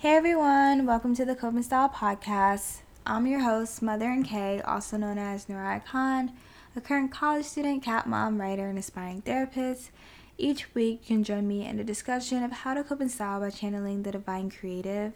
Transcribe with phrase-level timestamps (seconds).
[0.00, 2.78] Hey everyone, welcome to the Coping Style Podcast.
[3.04, 6.32] I'm your host, Mother and Kay, also known as Nurai Khan,
[6.74, 9.90] a current college student, cat mom, writer, and aspiring therapist.
[10.38, 13.40] Each week, you can join me in a discussion of how to cope in style
[13.40, 15.12] by channeling the divine creative.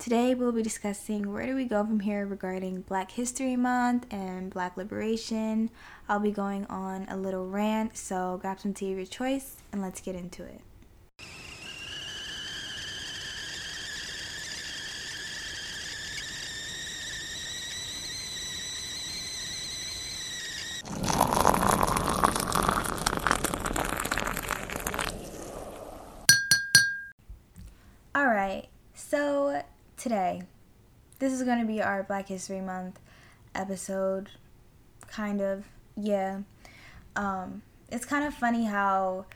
[0.00, 4.50] Today, we'll be discussing where do we go from here regarding Black History Month and
[4.52, 5.70] Black Liberation.
[6.08, 9.80] I'll be going on a little rant, so grab some tea of your choice and
[9.80, 10.60] let's get into it.
[28.12, 29.62] All right, so
[30.00, 30.42] today,
[31.18, 32.98] this is going to be our Black History Month
[33.54, 34.30] episode,
[35.08, 35.64] kind of.
[35.94, 36.40] Yeah.
[37.16, 39.26] Um, it's kind of funny how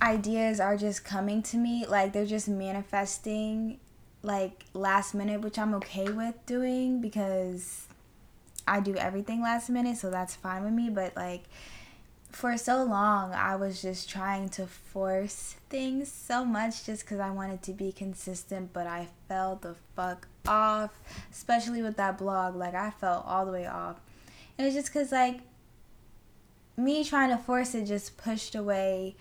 [0.00, 3.80] ideas are just coming to me, like they're just manifesting
[4.22, 7.86] like last minute, which I'm okay with doing because
[8.68, 11.44] I do everything last minute, so that's fine with me, but like
[12.36, 17.30] for so long I was just trying to force things so much just because I
[17.30, 21.00] wanted to be consistent, but I fell the fuck off,
[21.32, 22.54] especially with that blog.
[22.54, 23.96] Like, I fell all the way off.
[24.58, 25.40] And it's just because, like,
[26.76, 29.16] me trying to force it just pushed away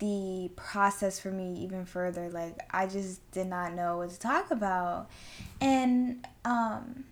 [0.00, 2.30] the process for me even further.
[2.30, 5.08] Like, I just did not know what to talk about.
[5.60, 7.04] And um,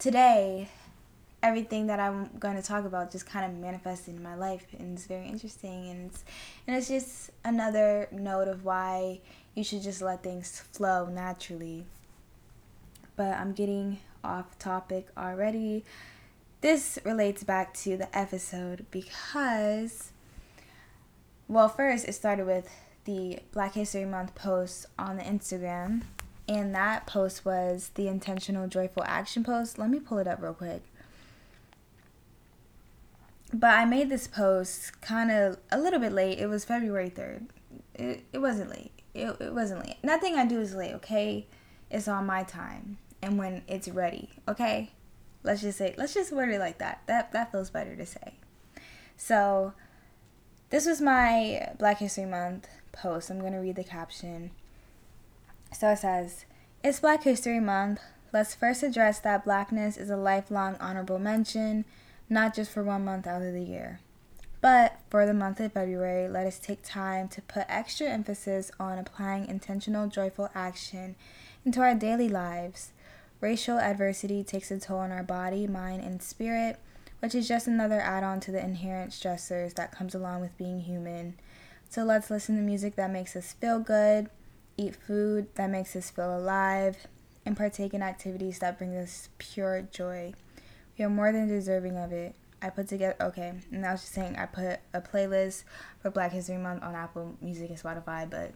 [0.00, 0.70] today,
[1.42, 4.96] everything that I'm going to talk about just kind of manifested in my life and
[4.96, 6.24] it's very interesting and it's
[6.66, 9.20] and it's just another note of why
[9.54, 11.84] you should just let things flow naturally.
[13.16, 15.84] But I'm getting off topic already.
[16.60, 20.12] This relates back to the episode because
[21.48, 22.70] well, first it started with
[23.04, 26.02] the Black History Month post on the Instagram
[26.48, 29.76] and that post was the intentional joyful action post.
[29.76, 30.82] Let me pull it up real quick
[33.52, 36.38] but I made this post kind of a little bit late.
[36.38, 37.46] It was February 3rd.
[37.94, 38.92] It, it wasn't late.
[39.14, 39.96] It, it wasn't late.
[40.02, 41.46] Nothing I do is late, okay?
[41.90, 44.90] It's on my time and when it's ready, okay?
[45.42, 47.02] Let's just say, let's just word it like that.
[47.06, 48.34] That, that feels better to say.
[49.16, 49.74] So,
[50.70, 53.30] this was my Black History Month post.
[53.30, 54.50] I'm going to read the caption.
[55.72, 56.46] So it says,
[56.82, 58.00] It's Black History Month.
[58.32, 61.84] Let's first address that blackness is a lifelong honorable mention
[62.32, 64.00] not just for one month out of the year.
[64.62, 68.98] But for the month of February, let us take time to put extra emphasis on
[68.98, 71.16] applying intentional, joyful action
[71.64, 72.92] into our daily lives.
[73.40, 76.78] Racial adversity takes a toll on our body, mind, and spirit,
[77.18, 80.80] which is just another add on to the inherent stressors that comes along with being
[80.80, 81.34] human.
[81.90, 84.30] So let's listen to music that makes us feel good,
[84.78, 87.08] eat food that makes us feel alive,
[87.44, 90.32] and partake in activities that bring us pure joy.
[90.96, 92.34] You're more than deserving of it.
[92.60, 95.64] I put together okay, and I was just saying I put a playlist
[96.00, 98.52] for Black History Month on Apple Music and Spotify, but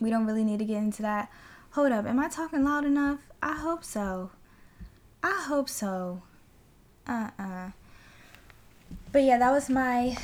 [0.00, 1.30] we don't really need to get into that.
[1.70, 3.20] Hold up, am I talking loud enough?
[3.42, 4.30] I hope so.
[5.22, 6.22] I hope so.
[7.08, 7.44] Uh uh-uh.
[7.44, 7.70] uh
[9.12, 10.16] But yeah, that was my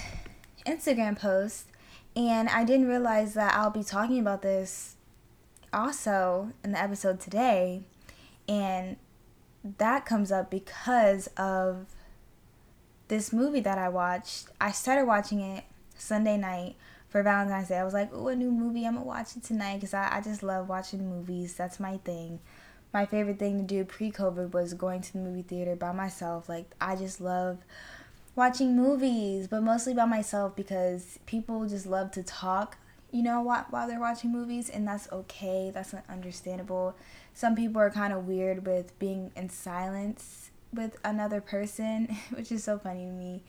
[0.66, 1.68] Instagram post,
[2.14, 4.96] and I didn't realize that I'll be talking about this
[5.72, 7.82] also in the episode today.
[8.48, 8.96] And
[9.64, 11.86] that comes up because of
[13.08, 14.48] this movie that I watched.
[14.60, 15.64] I started watching it
[15.96, 16.76] Sunday night
[17.08, 17.78] for Valentine's Day.
[17.78, 18.84] I was like, oh, a new movie.
[18.86, 21.54] I'm going to watch it tonight because I, I just love watching movies.
[21.54, 22.40] That's my thing.
[22.92, 26.48] My favorite thing to do pre COVID was going to the movie theater by myself.
[26.48, 27.58] Like, I just love
[28.34, 32.78] watching movies, but mostly by myself because people just love to talk,
[33.10, 35.70] you know, while, while they're watching movies, and that's okay.
[35.72, 36.96] That's understandable
[37.34, 42.64] some people are kind of weird with being in silence with another person, which is
[42.64, 43.42] so funny to me.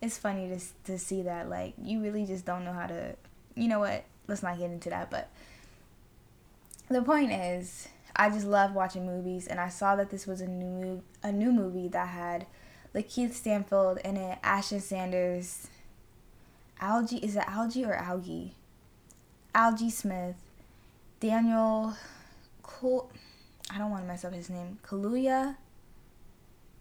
[0.00, 0.60] It's funny to
[0.92, 3.16] to see that like you really just don't know how to.
[3.54, 4.04] You know what?
[4.26, 5.10] Let's not get into that.
[5.10, 5.30] But
[6.88, 10.48] the point is, I just love watching movies, and I saw that this was a
[10.48, 12.46] new a new movie that had
[12.94, 15.68] Lakeith Stanfield in it, Ashton Sanders,
[16.80, 18.52] Algie is it Algie or Algie?
[19.54, 20.36] Algee Smith,
[21.20, 21.94] Daniel
[22.64, 23.10] Cool.
[23.70, 24.78] I don't want to mess up his name.
[24.86, 25.56] Kaluuya.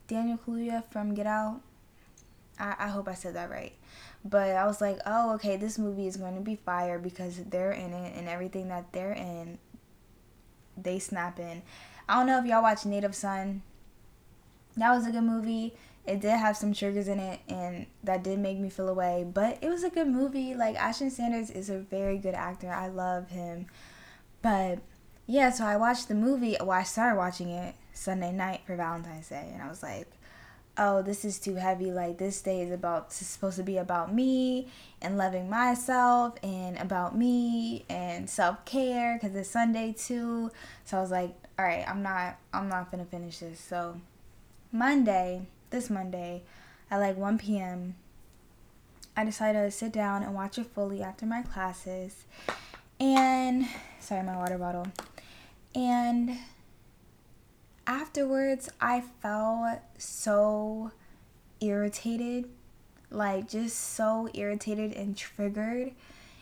[0.07, 1.62] Daniel Kaluuya from Get Out.
[2.59, 3.74] I, I hope I said that right.
[4.25, 7.71] But I was like, oh, okay, this movie is going to be fire because they're
[7.71, 9.57] in it and everything that they're in,
[10.77, 11.62] they snap in.
[12.07, 13.62] I don't know if y'all watch Native Son.
[14.77, 15.74] That was a good movie.
[16.06, 19.25] It did have some triggers in it and that did make me feel away.
[19.31, 20.53] But it was a good movie.
[20.53, 22.71] Like, Ashton Sanders is a very good actor.
[22.71, 23.68] I love him.
[24.41, 24.80] But
[25.25, 26.57] yeah, so I watched the movie.
[26.59, 30.07] Well, I started watching it Sunday night for Valentine's Day, and I was like,
[30.77, 31.91] oh, this is too heavy.
[31.91, 34.67] Like this day is about is supposed to be about me
[35.01, 40.51] and loving myself and about me and self care because it's Sunday too.
[40.85, 43.59] So I was like, all right, I'm not I'm not gonna finish this.
[43.59, 43.99] So
[44.71, 46.43] Monday, this Monday,
[46.89, 47.95] at like 1 p.m.
[49.15, 52.25] I decided to sit down and watch it fully after my classes.
[52.99, 53.67] And
[53.99, 54.87] sorry, my water bottle.
[55.75, 56.37] And
[57.87, 60.91] afterwards, I felt so
[61.59, 62.49] irritated,
[63.09, 65.93] like just so irritated and triggered.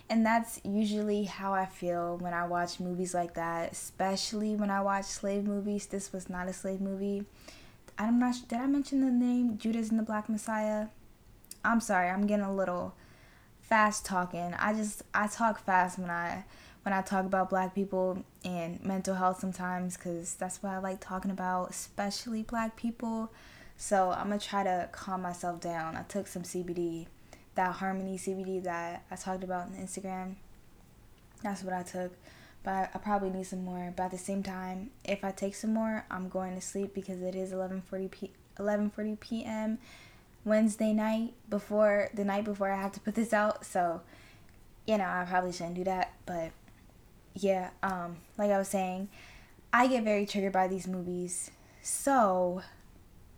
[0.09, 4.81] And that's usually how I feel when I watch movies like that, especially when I
[4.81, 5.85] watch slave movies.
[5.85, 7.23] This was not a slave movie.
[7.97, 10.87] I'm not did I mention the name Judas and the Black Messiah?
[11.63, 12.95] I'm sorry, I'm getting a little
[13.61, 14.53] fast talking.
[14.59, 16.43] I just I talk fast when I
[16.83, 20.99] when I talk about black people and mental health sometimes because that's what I like
[20.99, 23.31] talking about, especially black people.
[23.77, 25.95] So I'm gonna try to calm myself down.
[25.95, 27.07] I took some CBD,
[27.55, 30.35] that Harmony CBD that I talked about on Instagram.
[31.43, 32.11] That's what I took,
[32.63, 33.93] but I probably need some more.
[33.95, 37.21] But at the same time, if I take some more, I'm going to sleep because
[37.21, 39.79] it is 11:40 p 11:40 p.m.
[40.45, 43.65] Wednesday night before the night before I have to put this out.
[43.65, 44.01] So,
[44.87, 46.51] you know, I probably shouldn't do that, but
[47.33, 49.09] yeah, um, like I was saying,
[49.73, 51.51] I get very triggered by these movies.
[51.81, 52.61] So,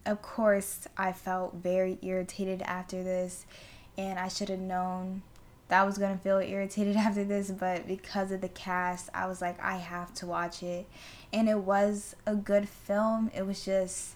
[0.05, 3.45] of course, I felt very irritated after this,
[3.97, 5.21] and I should have known
[5.67, 9.41] that I was gonna feel irritated after this, but because of the cast, I was
[9.41, 10.87] like, I have to watch it.
[11.31, 13.31] And it was a good film.
[13.35, 14.15] It was just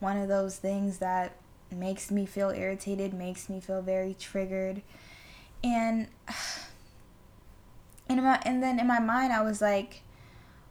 [0.00, 1.32] one of those things that
[1.70, 4.82] makes me feel irritated, makes me feel very triggered.
[5.62, 6.08] And
[8.08, 10.02] and my and then in my mind I was like,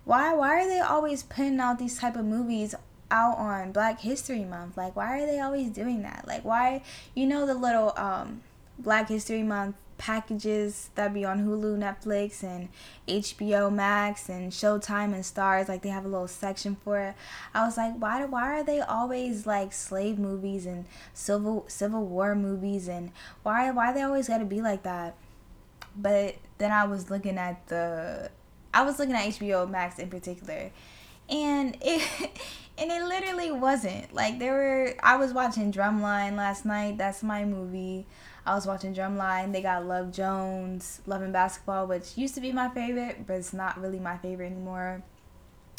[0.06, 2.76] why why are they always putting out these type of movies
[3.12, 4.78] out on Black History Month?
[4.78, 6.26] Like why are they always doing that?
[6.28, 6.84] Like why
[7.16, 8.42] you know the little um
[8.80, 12.68] Black History Month packages that be on Hulu, Netflix, and
[13.08, 15.70] HBO Max and Showtime and Starz.
[15.70, 17.16] Like they have a little section for it.
[17.54, 18.26] I was like, why?
[18.26, 23.12] Why are they always like slave movies and civil Civil War movies and
[23.44, 23.72] why?
[23.72, 25.16] Why they always got to be like that?
[25.96, 28.30] But then I was looking at the
[28.74, 30.72] I was looking at HBO Max in particular.
[31.30, 32.32] And it
[32.78, 34.14] and it literally wasn't.
[34.14, 36.98] Like there were I was watching Drumline last night.
[36.98, 38.06] That's my movie.
[38.46, 39.54] I was watching Drumline.
[39.54, 43.54] They got Love Jones Love and Basketball which used to be my favorite but it's
[43.54, 45.04] not really my favorite anymore.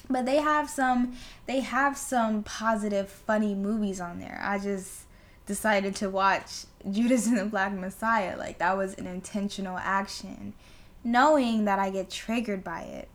[0.09, 4.41] But they have some they have some positive funny movies on there.
[4.43, 5.05] I just
[5.47, 8.37] decided to watch Judas and the Black Messiah.
[8.37, 10.55] Like that was an intentional action,
[11.03, 13.09] knowing that I get triggered by it.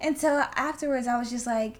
[0.00, 1.76] And so afterwards, I was just like,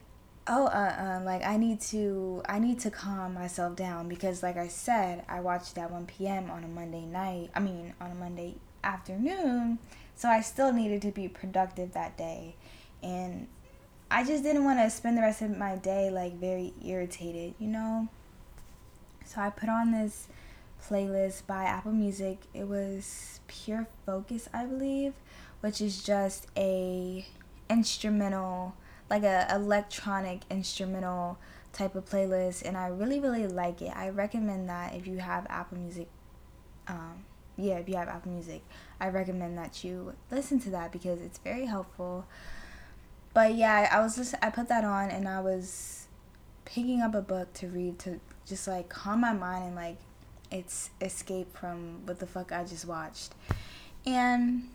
[0.46, 4.56] oh, uh, uh, like I need to, I need to calm myself down because, like
[4.56, 6.50] I said, I watched that 1 p.m.
[6.50, 7.50] on a Monday night.
[7.54, 9.78] I mean, on a Monday afternoon.
[10.14, 12.54] So I still needed to be productive that day,
[13.02, 13.48] and
[14.10, 17.68] I just didn't want to spend the rest of my day like very irritated, you
[17.68, 18.08] know.
[19.24, 20.28] So I put on this
[20.88, 22.38] playlist by Apple Music.
[22.54, 25.14] It was Pure Focus, I believe,
[25.60, 27.26] which is just a
[27.70, 28.74] instrumental,
[29.08, 31.38] like a electronic instrumental
[31.72, 33.92] type of playlist, and I really really like it.
[33.96, 36.08] I recommend that if you have Apple Music.
[36.88, 37.24] Um,
[37.56, 38.62] yeah, if you have Apple Music,
[39.00, 42.26] I recommend that you listen to that because it's very helpful.
[43.34, 46.08] But yeah, I was just I put that on and I was
[46.64, 48.20] picking up a book to read to
[48.52, 49.96] just like calm my mind and like
[50.50, 53.32] it's escape from what the fuck I just watched.
[54.04, 54.68] And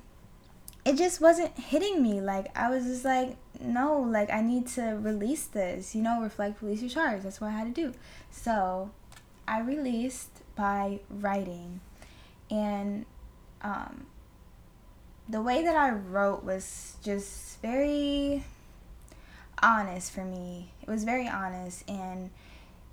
[0.84, 2.20] it just wasn't hitting me.
[2.20, 6.60] Like I was just like, no, like I need to release this, you know, reflect,
[6.64, 7.22] release your charge.
[7.22, 7.94] That's what I had to do.
[8.32, 8.90] So
[9.48, 11.82] I released by writing.
[12.50, 13.06] And
[13.62, 14.08] um
[15.30, 18.44] the way that I wrote was just very
[19.62, 20.72] honest for me.
[20.82, 22.32] It was very honest and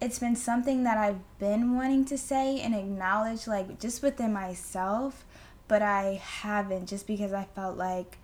[0.04, 5.24] it's been something that I've been wanting to say and acknowledge, like just within myself,
[5.66, 8.18] but I haven't just because I felt like,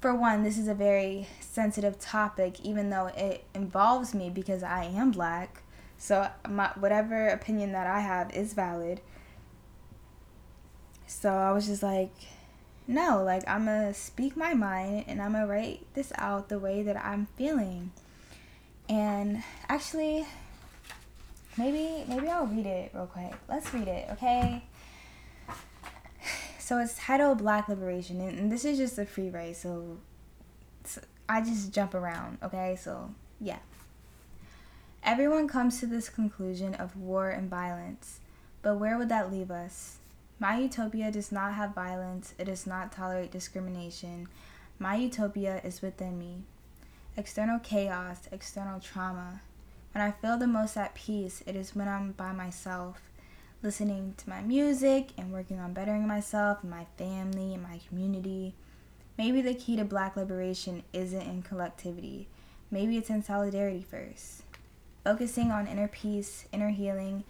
[0.00, 4.84] for one, this is a very sensitive topic, even though it involves me because I
[4.84, 5.62] am black.
[5.98, 9.00] So, my, whatever opinion that I have is valid.
[11.08, 12.14] So, I was just like,
[12.86, 16.84] no, like, I'm gonna speak my mind and I'm gonna write this out the way
[16.84, 17.90] that I'm feeling.
[18.88, 20.26] And actually,
[21.56, 23.34] maybe maybe I'll read it real quick.
[23.48, 24.64] Let's read it, okay?
[26.58, 29.56] So it's titled Black Liberation, and, this is just a free write.
[29.56, 29.98] So
[31.28, 32.78] I just jump around, okay?
[32.80, 33.58] So, yeah.
[35.02, 38.20] Everyone comes to this conclusion of war and violence,
[38.62, 39.98] but where would that leave us?
[40.38, 44.28] My utopia does not have violence, it does not tolerate discrimination.
[44.78, 46.44] My utopia is within me.
[47.16, 49.42] External chaos, external trauma.
[49.94, 53.00] When I feel the most at peace, it is when I'm by myself,
[53.62, 58.54] listening to my music and working on bettering myself and my family and my community.
[59.16, 62.26] Maybe the key to black liberation isn't in collectivity.
[62.72, 64.42] Maybe it's in solidarity first.
[65.04, 67.22] Focusing on inner peace, inner healing,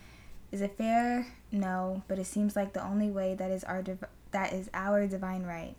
[0.51, 1.27] is it fair?
[1.53, 5.07] No, but it seems like the only way that is our div- that is our
[5.07, 5.75] divine right.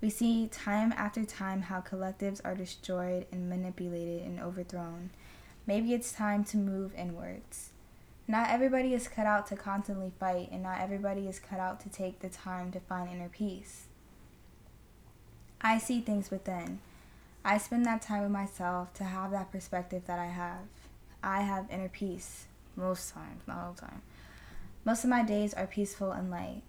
[0.00, 5.10] We see time after time how collectives are destroyed and manipulated and overthrown.
[5.66, 7.70] Maybe it's time to move inwards.
[8.26, 11.88] Not everybody is cut out to constantly fight, and not everybody is cut out to
[11.88, 13.86] take the time to find inner peace.
[15.60, 16.80] I see things within.
[17.44, 20.68] I spend that time with myself to have that perspective that I have.
[21.22, 24.02] I have inner peace most times, not all the time.
[24.84, 26.62] Most of my days are peaceful and light.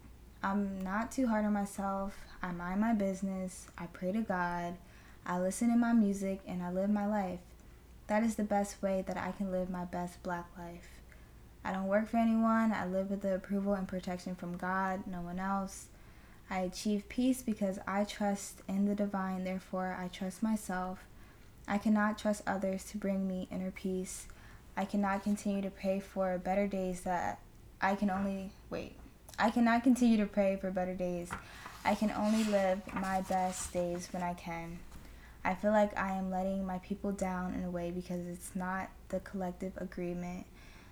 [0.43, 2.15] I'm not too hard on myself.
[2.41, 3.67] I mind my business.
[3.77, 4.75] I pray to God.
[5.25, 7.39] I listen to my music and I live my life.
[8.11, 10.89] That is the best way that I can live my best black life.
[11.63, 12.73] I don't work for anyone.
[12.73, 15.85] I live with the approval and protection from God, no one else.
[16.49, 21.05] I achieve peace because I trust in the divine, therefore, I trust myself.
[21.69, 24.27] I cannot trust others to bring me inner peace.
[24.75, 27.39] I cannot continue to pray for better days that
[27.81, 28.97] I can only wait.
[29.39, 31.29] I cannot continue to pray for better days.
[31.85, 34.79] I can only live my best days when I can.
[35.43, 38.89] I feel like I am letting my people down in a way because it's not
[39.09, 40.45] the collective agreement,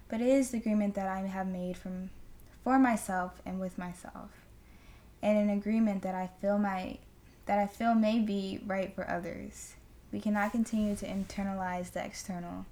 [0.07, 2.09] but it is the agreement that I have made from
[2.63, 4.31] for myself and with myself.
[5.21, 6.97] And an agreement that I feel my
[7.45, 9.73] that I feel may be right for others.
[10.11, 12.65] We cannot continue to internalize the external.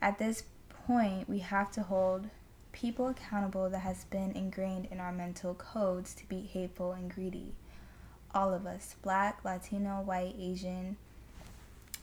[0.00, 0.44] At this
[0.86, 2.28] point, we have to hold
[2.72, 7.54] people accountable that has been ingrained in our mental codes to be hateful and greedy.
[8.34, 10.96] All of us, black, Latino, white, Asian,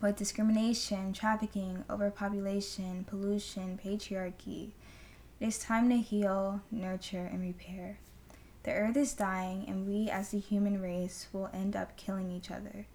[0.02, 4.70] with discrimination, trafficking, overpopulation, pollution, patriarchy.
[5.42, 7.98] It is time to heal, nurture, and repair.
[8.64, 12.50] The earth is dying, and we as the human race will end up killing each
[12.50, 12.86] other.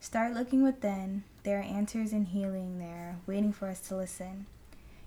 [0.00, 1.22] Start looking within.
[1.44, 4.46] There are answers and healing there, waiting for us to listen.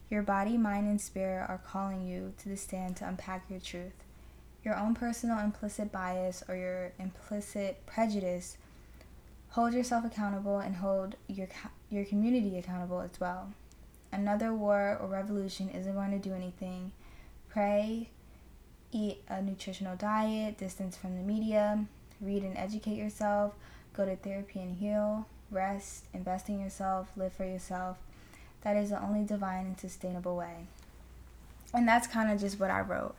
[0.09, 4.04] Your body, mind, and spirit are calling you to the stand to unpack your truth.
[4.65, 8.57] Your own personal implicit bias or your implicit prejudice.
[9.49, 11.47] Hold yourself accountable and hold your
[11.89, 13.53] your community accountable as well.
[14.11, 16.91] Another war or revolution isn't going to do anything.
[17.47, 18.09] Pray,
[18.91, 21.85] eat a nutritional diet, distance from the media,
[22.19, 23.53] read and educate yourself,
[23.93, 27.97] go to therapy and heal, rest, invest in yourself, live for yourself.
[28.61, 30.65] That is the only divine and sustainable way.
[31.73, 33.15] And that's kind of just what I wrote.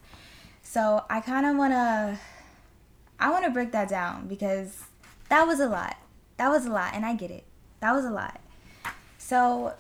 [0.68, 2.18] So I kind of want to
[3.20, 4.84] I want to break that down because
[5.28, 5.96] that was a lot.
[6.38, 7.44] That was a lot and I get it.
[7.80, 8.40] That was a lot.
[9.16, 9.74] So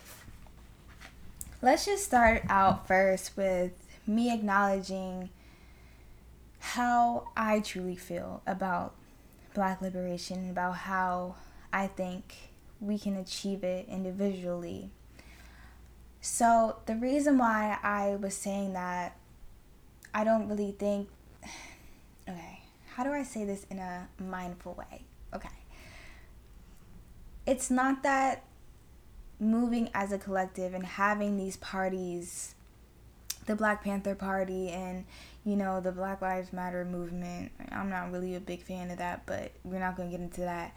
[1.60, 3.72] let's just start out first with
[4.06, 5.30] me acknowledging
[6.60, 8.94] how I truly feel about
[9.54, 11.34] black liberation, and about how
[11.72, 12.50] I think
[12.80, 14.90] we can achieve it individually.
[16.20, 19.16] So, the reason why I was saying that
[20.16, 21.10] I don't really think,
[22.28, 22.60] okay,
[22.94, 25.02] how do I say this in a mindful way?
[25.34, 25.50] Okay.
[27.46, 28.42] It's not that
[29.38, 32.54] moving as a collective and having these parties
[33.44, 35.04] the Black Panther Party and
[35.44, 37.52] you know the Black Lives Matter movement.
[37.70, 40.40] I'm not really a big fan of that, but we're not going to get into
[40.40, 40.74] that.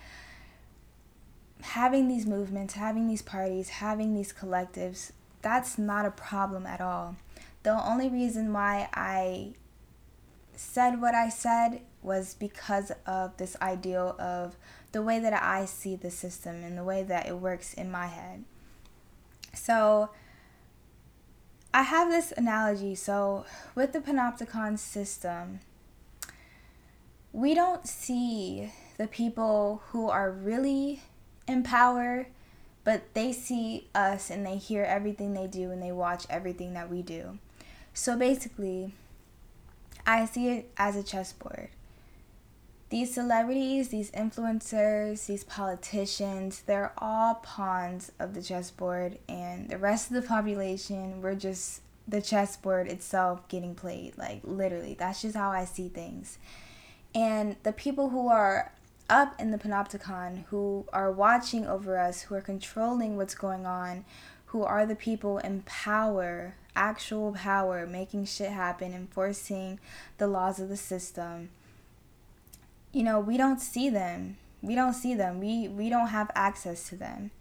[1.62, 7.16] Having these movements, having these parties, having these collectives, that's not a problem at all.
[7.64, 9.54] The only reason why I
[10.56, 14.56] said what I said was because of this ideal of
[14.92, 18.08] the way that I see the system and the way that it works in my
[18.08, 18.44] head.
[19.54, 20.10] So,
[21.74, 22.96] I have this analogy.
[22.96, 25.60] So, with the panopticon system,
[27.32, 31.04] we don't see the people who are really
[31.48, 32.28] in power,
[32.84, 36.90] but they see us and they hear everything they do and they watch everything that
[36.90, 37.38] we do.
[38.00, 38.94] So, basically,
[40.08, 41.68] I see it as a chessboard
[42.90, 50.10] these celebrities, these influencers, these politicians, they're all pawns of the chessboard, and the rest
[50.10, 54.18] of the population, we're just the chessboard itself getting played.
[54.18, 56.38] Like, literally, that's just how I see things.
[57.14, 58.72] And the people who are
[59.10, 64.06] up in the panopticon who are watching over us, who are controlling what's going on,
[64.46, 69.80] who are the people in power, actual power, making shit happen, enforcing
[70.18, 71.50] the laws of the system.
[72.92, 74.38] You know, we don't see them.
[74.62, 75.40] We don't see them.
[75.40, 77.32] We we don't have access to them.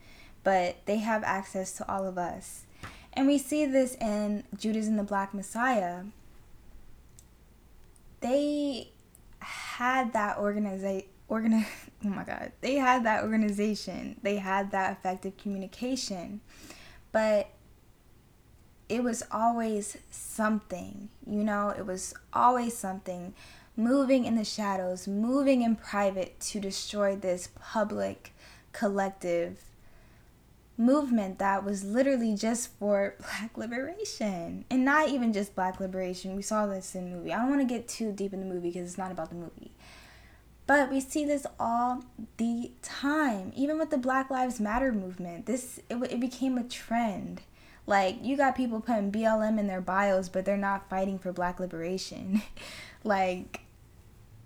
[0.44, 2.64] But they have access to all of us.
[3.12, 6.04] And we see this in Judas and the Black Messiah.
[8.20, 8.90] They
[9.40, 11.66] had that organization organi-
[12.04, 16.40] oh my god they had that organization they had that effective communication
[17.12, 17.48] but
[18.88, 23.34] it was always something you know it was always something.
[23.76, 28.34] Moving in the shadows moving in private to destroy this public
[28.72, 29.62] collective
[30.76, 34.64] movement that was literally just for black liberation.
[34.70, 36.36] And not even just black liberation.
[36.36, 37.32] We saw this in the movie.
[37.32, 39.36] I don't want to get too deep in the movie because it's not about the
[39.36, 39.72] movie.
[40.66, 42.04] But we see this all
[42.36, 43.52] the time.
[43.56, 47.40] Even with the Black Lives Matter movement, this it, it became a trend.
[47.88, 51.58] Like you got people putting BLM in their bios, but they're not fighting for black
[51.58, 52.42] liberation.
[53.04, 53.62] like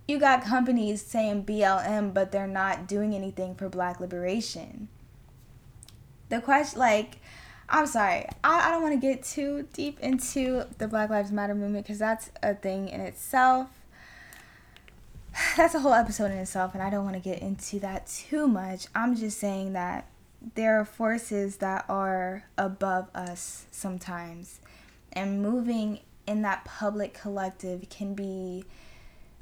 [0.07, 4.87] you got companies saying BLM, but they're not doing anything for black liberation.
[6.29, 7.19] The question, like,
[7.69, 11.55] I'm sorry, I, I don't want to get too deep into the Black Lives Matter
[11.55, 13.69] movement because that's a thing in itself
[15.57, 18.47] that's a whole episode in itself, and I don't want to get into that too
[18.47, 18.87] much.
[18.95, 20.07] I'm just saying that
[20.55, 24.61] there are forces that are above us sometimes,
[25.13, 28.65] and moving in that public collective can be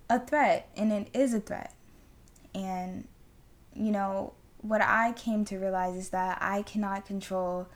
[0.09, 1.75] a threat, and it is a threat.
[2.55, 3.07] And,
[3.75, 7.69] you know, what I came to realize is that I cannot control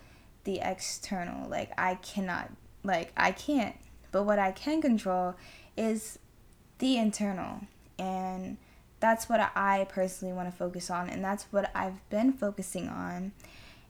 [0.45, 1.49] the external.
[1.49, 2.51] Like, I cannot,
[2.83, 3.77] like, I can't.
[4.11, 5.35] But what I can control
[5.77, 6.19] is
[6.79, 7.61] the internal
[7.99, 8.59] and
[9.05, 13.33] that's what I personally want to focus on and that's what I've been focusing on.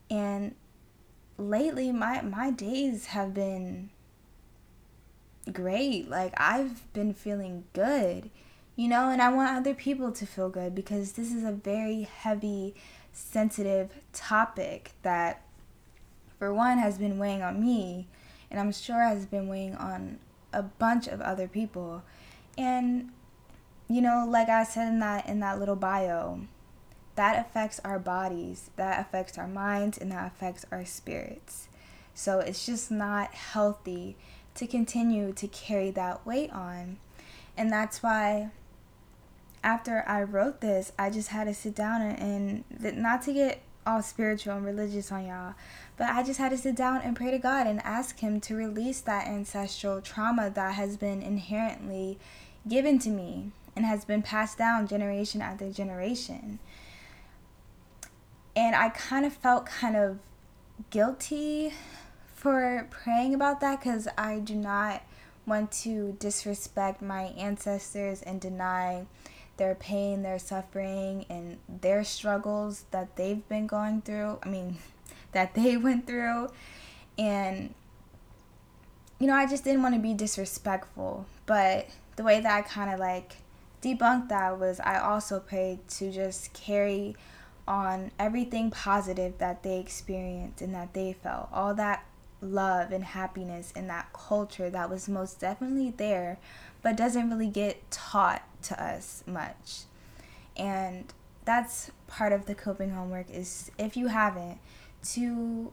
[0.09, 0.55] And
[1.37, 3.91] lately my my days have been
[5.53, 8.29] great like I've been feeling good
[8.75, 12.03] you know and I want other people to feel good because this is a very
[12.03, 12.73] heavy
[13.11, 15.43] sensitive topic that
[16.39, 18.07] for one has been weighing on me
[18.49, 20.19] and I'm sure has been weighing on
[20.53, 22.03] a bunch of other people.
[22.57, 23.11] And
[23.87, 26.41] you know, like I said in that in that little bio,
[27.15, 31.67] that affects our bodies, that affects our minds, and that affects our spirits.
[32.13, 34.15] So it's just not healthy
[34.55, 36.97] to continue to carry that weight on.
[37.57, 38.51] And that's why
[39.63, 43.61] after I wrote this, I just had to sit down and, and not to get
[43.85, 45.53] all spiritual and religious on y'all,
[45.97, 48.55] but I just had to sit down and pray to God and ask Him to
[48.55, 52.17] release that ancestral trauma that has been inherently
[52.67, 56.59] given to me and has been passed down generation after generation.
[58.55, 60.19] And I kind of felt kind of
[60.89, 61.73] guilty
[62.33, 65.03] for praying about that because I do not
[65.45, 69.05] want to disrespect my ancestors and deny
[69.57, 74.39] their pain, their suffering, and their struggles that they've been going through.
[74.43, 74.77] I mean,
[75.31, 76.49] that they went through.
[77.17, 77.73] And,
[79.19, 81.25] you know, I just didn't want to be disrespectful.
[81.45, 83.37] But the way that I kind of like
[83.85, 87.15] debunk that was I also prayed to just carry
[87.67, 91.49] on everything positive that they experienced and that they felt.
[91.53, 92.05] All that
[92.41, 96.39] love and happiness in that culture that was most definitely there,
[96.81, 99.83] but doesn't really get taught to us much.
[100.57, 104.59] And that's part of the coping homework is if you haven't
[105.13, 105.71] to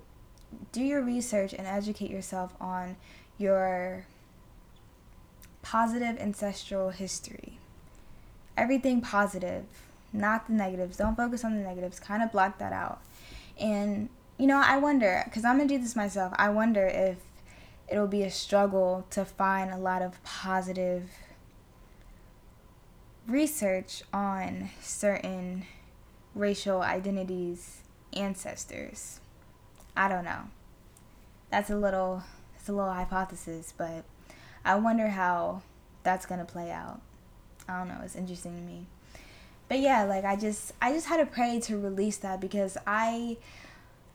[0.70, 2.96] do your research and educate yourself on
[3.38, 4.06] your
[5.62, 7.58] positive ancestral history
[8.56, 9.64] everything positive,
[10.12, 10.96] not the negatives.
[10.96, 11.98] Don't focus on the negatives.
[12.00, 13.00] Kind of block that out.
[13.58, 17.18] And, you know, I wonder, because I'm going to do this myself, I wonder if
[17.88, 21.10] it'll be a struggle to find a lot of positive
[23.26, 25.64] research on certain
[26.34, 29.20] racial identities, ancestors.
[29.96, 30.44] I don't know.
[31.50, 32.22] That's a little,
[32.56, 34.04] it's a little hypothesis, but
[34.64, 35.62] I wonder how
[36.02, 37.00] that's going to play out.
[37.68, 38.86] I don't know, it's interesting to me.
[39.68, 43.38] But yeah, like I just I just had to pray to release that because I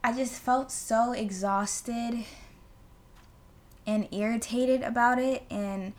[0.04, 2.26] I just felt so exhausted
[3.86, 5.94] and irritated about it and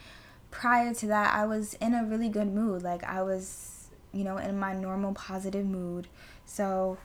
[0.51, 2.83] prior to that I was in a really good mood.
[2.83, 6.07] Like I was, you know, in my normal positive mood.
[6.47, 6.99] So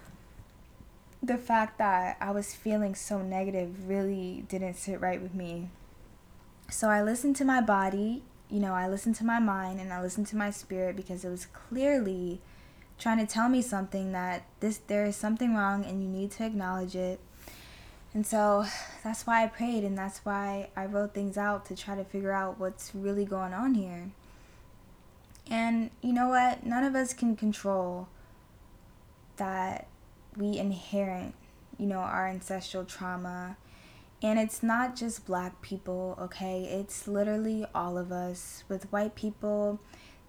[1.22, 5.70] the fact that I was feeling so negative really didn't sit right with me.
[6.70, 8.24] So I listened to my body
[8.54, 11.30] you know, I listened to my mind and I listened to my spirit because it
[11.30, 12.40] was clearly
[13.00, 16.46] trying to tell me something that this there is something wrong and you need to
[16.46, 17.20] acknowledge it.
[18.14, 18.66] And so
[19.04, 22.32] that's why I prayed and that's why I wrote things out to try to figure
[22.32, 24.12] out what's really going on here.
[25.50, 26.64] And you know what?
[26.64, 28.08] None of us can control
[29.38, 29.88] that
[30.38, 31.34] we inherit,
[31.80, 33.58] you know, our ancestral trauma.
[34.24, 36.64] And it's not just black people, okay?
[36.64, 38.64] It's literally all of us.
[38.70, 39.82] With white people,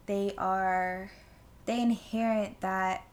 [0.06, 1.12] they are
[1.64, 3.06] they inherit that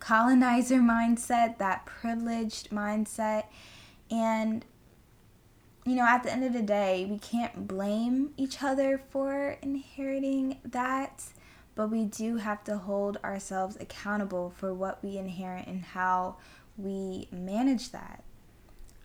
[0.00, 3.44] colonizer mindset, that privileged mindset.
[4.10, 4.64] And,
[5.84, 10.60] you know, at the end of the day, we can't blame each other for inheriting
[10.64, 11.24] that,
[11.74, 16.36] but we do have to hold ourselves accountable for what we inherit and how
[16.78, 18.24] we manage that.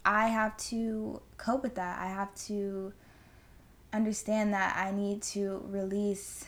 [0.08, 2.00] I have to cope with that.
[2.00, 2.94] I have to
[3.92, 6.46] understand that I need to release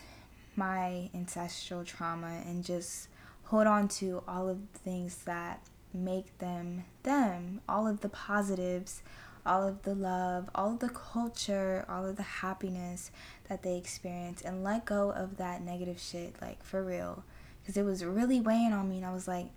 [0.55, 3.09] my ancestral trauma and just
[3.43, 5.61] hold on to all of the things that
[5.93, 9.03] make them them, all of the positives,
[9.45, 13.11] all of the love, all of the culture, all of the happiness
[13.49, 17.25] that they experience, and let go of that negative shit, like for real.
[17.61, 19.47] Because it was really weighing on me, and I was like,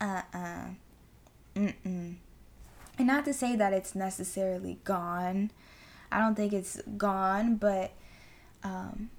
[0.00, 0.66] uh uh,
[1.56, 2.14] mm mm.
[2.98, 5.50] And not to say that it's necessarily gone.
[6.12, 7.92] I don't think it's gone, but
[8.62, 9.10] um,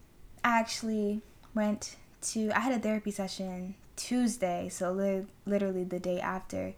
[0.43, 1.21] I actually
[1.53, 6.73] went to, I had a therapy session Tuesday, so li- literally the day after.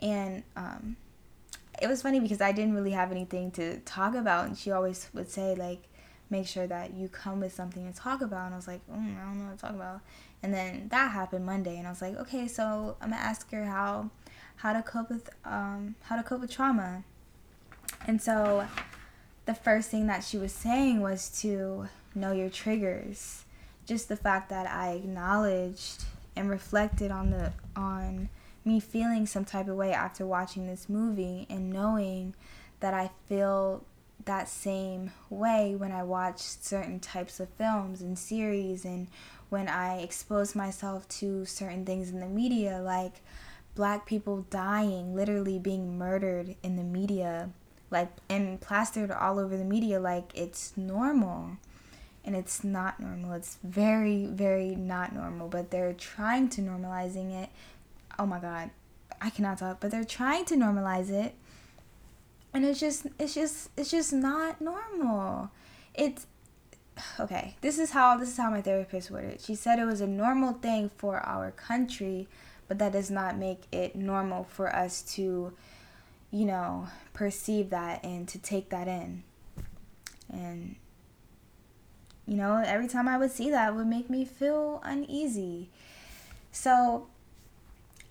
[0.00, 0.96] And um,
[1.80, 4.46] it was funny because I didn't really have anything to talk about.
[4.46, 5.84] And she always would say, like,
[6.30, 8.46] make sure that you come with something to talk about.
[8.46, 10.00] And I was like, mm, I don't know what to talk about.
[10.42, 13.64] And then that happened Monday, and I was like, okay, so I'm gonna ask her
[13.64, 14.10] how
[14.60, 17.02] how to cope with um, how to cope with trauma.
[18.06, 18.66] And so
[19.46, 23.44] the first thing that she was saying was to know your triggers.
[23.86, 26.04] Just the fact that I acknowledged
[26.36, 28.28] and reflected on the on
[28.64, 32.34] me feeling some type of way after watching this movie and knowing
[32.80, 33.84] that I feel
[34.26, 39.08] that same way when I watch certain types of films and series and
[39.48, 43.22] when I expose myself to certain things in the media like
[43.74, 47.50] black people dying, literally being murdered in the media,
[47.90, 51.56] like and plastered all over the media like it's normal
[52.24, 53.32] and it's not normal.
[53.32, 55.48] It's very, very not normal.
[55.48, 57.50] But they're trying to normalizing it.
[58.18, 58.70] Oh my god,
[59.20, 59.80] I cannot talk.
[59.80, 61.34] But they're trying to normalize it,
[62.52, 65.50] and it's just, it's just, it's just not normal.
[65.94, 66.26] It's
[67.18, 67.56] okay.
[67.60, 69.40] This is how this is how my therapist worded it.
[69.40, 72.28] She said it was a normal thing for our country,
[72.70, 75.52] but that does not make it normal for us to,
[76.30, 79.24] you know, perceive that and to take that in.
[80.32, 80.76] And
[82.28, 85.68] you know, every time I would see that would make me feel uneasy.
[86.52, 87.08] So,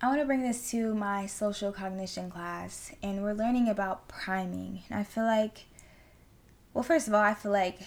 [0.02, 4.82] I want to bring this to my social cognition class, and we're learning about priming.
[4.90, 5.68] And I feel like,
[6.74, 7.80] well, first of all, I feel like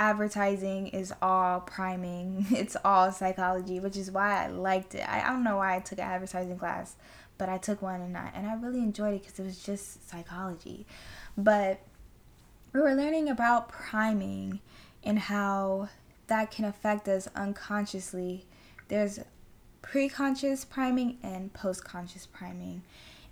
[0.00, 5.06] advertising is all priming, it's all psychology, which is why I liked it.
[5.08, 6.96] I, I don't know why I took an advertising class,
[7.36, 10.08] but I took one and I, and I really enjoyed it because it was just
[10.08, 10.86] psychology.
[11.36, 11.80] But
[12.72, 14.60] we were learning about priming
[15.04, 15.90] and how
[16.28, 18.46] that can affect us unconsciously.
[18.88, 19.20] There's
[19.82, 22.82] pre-conscious priming and post-conscious priming.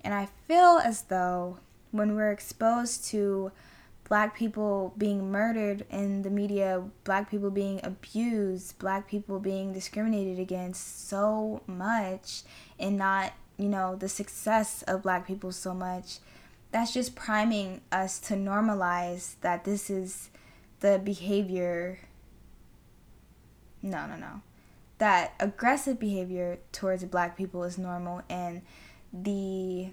[0.04, 1.60] And I feel as though
[1.92, 3.52] when we're exposed to
[4.08, 10.38] black people being murdered in the media, black people being abused, black people being discriminated
[10.38, 12.42] against so much
[12.78, 16.18] and not, you know, the success of black people so much,
[16.70, 20.30] that's just priming us to normalize that this is
[20.80, 21.98] the behavior.
[23.82, 24.40] No, no, no.
[24.96, 28.62] That aggressive behavior towards black people is normal and
[29.12, 29.90] the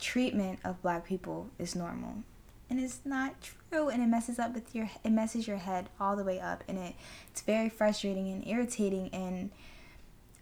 [0.00, 2.24] treatment of black people is normal.
[2.72, 3.34] And it's not
[3.70, 6.64] true and it messes up with your it messes your head all the way up
[6.66, 6.94] and it
[7.30, 9.50] it's very frustrating and irritating and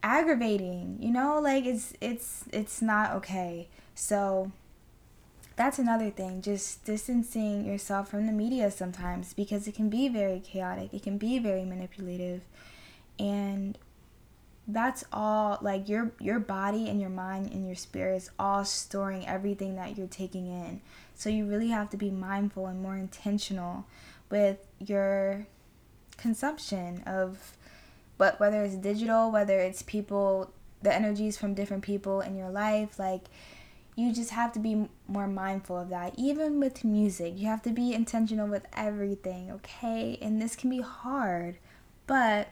[0.00, 1.40] aggravating, you know?
[1.40, 3.66] Like it's it's it's not okay.
[3.96, 4.52] So
[5.56, 10.38] that's another thing just distancing yourself from the media sometimes because it can be very
[10.38, 12.42] chaotic it can be very manipulative
[13.18, 13.76] and
[14.72, 19.26] that's all like your your body and your mind and your spirit is all storing
[19.26, 20.80] everything that you're taking in
[21.14, 23.84] so you really have to be mindful and more intentional
[24.30, 25.46] with your
[26.16, 27.56] consumption of
[28.18, 30.52] but whether it's digital whether it's people
[30.82, 33.24] the energies from different people in your life like
[33.96, 36.14] you just have to be more mindful of that.
[36.16, 40.18] Even with music, you have to be intentional with everything, okay?
[40.22, 41.58] And this can be hard,
[42.06, 42.48] but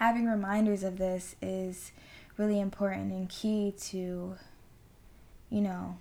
[0.00, 1.92] having reminders of this is
[2.38, 4.34] really important and key to,
[5.50, 5.98] you know,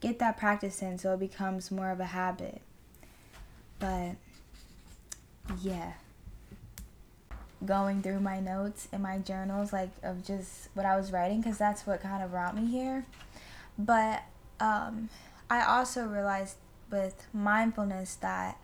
[0.00, 2.60] get that practice in so it becomes more of a habit.
[3.78, 4.16] But
[5.62, 5.92] yeah.
[7.64, 11.58] Going through my notes and my journals, like of just what I was writing, because
[11.58, 13.06] that's what kind of brought me here.
[13.78, 14.24] But
[14.58, 15.10] um,
[15.48, 16.56] I also realized
[16.90, 18.58] with mindfulness that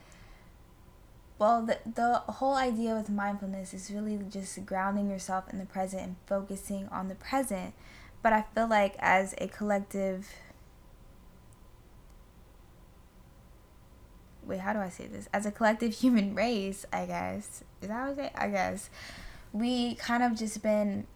[1.38, 6.02] well the, the whole idea with mindfulness is really just grounding yourself in the present
[6.02, 7.74] and focusing on the present.
[8.22, 10.28] But i feel like as a collective
[14.46, 15.28] wait how do i say this?
[15.32, 17.62] As a collective human race i guess.
[17.82, 18.90] Is that what i guess.
[19.52, 21.06] We kind of just been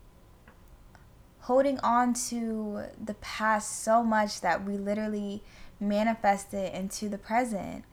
[1.40, 5.42] holding on to the past so much that we literally
[5.81, 7.85] manifest it into the present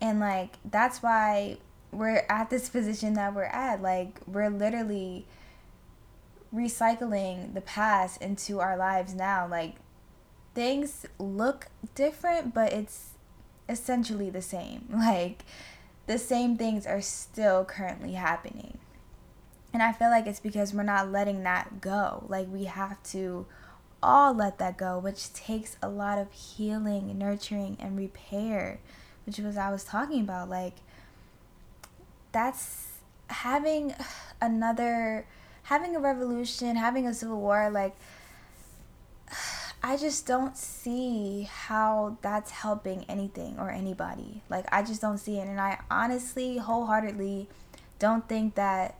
[0.00, 1.58] and like that's why
[1.90, 3.82] we're at this position that we're at.
[3.82, 5.26] Like we're literally
[6.54, 9.46] recycling the past into our lives now.
[9.48, 9.76] Like
[10.54, 13.10] things look different but it's
[13.68, 14.88] essentially the same.
[14.92, 15.44] Like
[16.06, 18.78] the same things are still currently happening.
[19.74, 22.24] And i feel like it's because we're not letting that go.
[22.28, 23.46] Like we have to
[24.00, 28.78] all let that go which takes a lot of healing nurturing and repair
[29.28, 30.48] which was I was talking about.
[30.48, 30.72] Like,
[32.32, 32.86] that's
[33.28, 33.94] having
[34.40, 35.26] another,
[35.64, 37.68] having a revolution, having a civil war.
[37.70, 37.94] Like,
[39.82, 44.42] I just don't see how that's helping anything or anybody.
[44.48, 45.46] Like, I just don't see it.
[45.46, 47.48] And I honestly, wholeheartedly
[47.98, 48.96] don't think that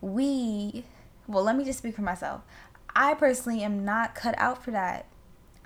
[0.00, 0.84] we,
[1.28, 2.42] well, let me just speak for myself.
[2.96, 5.06] I personally am not cut out for that.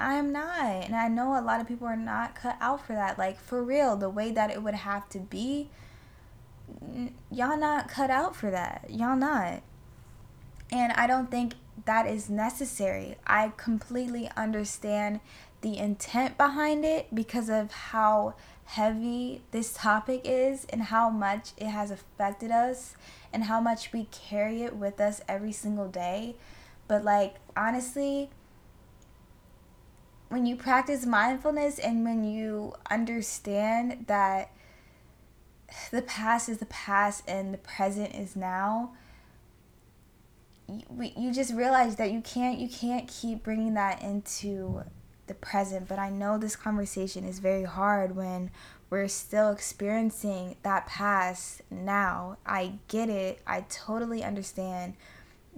[0.01, 0.65] I'm not.
[0.85, 3.19] And I know a lot of people are not cut out for that.
[3.19, 5.69] Like, for real, the way that it would have to be,
[7.31, 8.87] y'all not cut out for that.
[8.89, 9.63] Y'all not.
[10.73, 13.17] And I don't think that is necessary.
[13.27, 15.21] I completely understand
[15.61, 18.35] the intent behind it because of how
[18.65, 22.95] heavy this topic is and how much it has affected us
[23.33, 26.37] and how much we carry it with us every single day.
[26.89, 28.31] But, like, honestly,
[30.31, 34.51] when you practice mindfulness and when you understand that
[35.91, 38.93] the past is the past and the present is now
[40.69, 44.83] you, you just realize that you can't you can't keep bringing that into
[45.27, 45.89] the present.
[45.89, 48.51] But i know this conversation is very hard when
[48.89, 52.39] we're still experiencing that past now.
[52.45, 53.41] I get it.
[53.47, 54.95] I totally understand.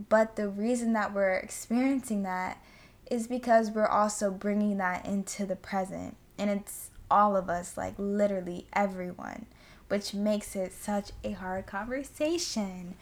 [0.09, 2.63] But the reason that we're experiencing that
[3.11, 6.17] is because we're also bringing that into the present.
[6.39, 9.47] And it's all of us, like literally everyone,
[9.89, 12.95] which makes it such a hard conversation.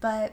[0.00, 0.32] But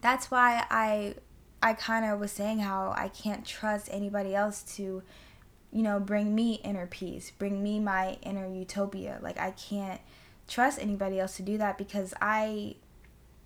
[0.00, 1.14] that's why I
[1.62, 5.02] I kind of was saying how I can't trust anybody else to
[5.72, 9.18] you know bring me inner peace, bring me my inner utopia.
[9.22, 10.00] Like I can't
[10.48, 12.74] trust anybody else to do that because I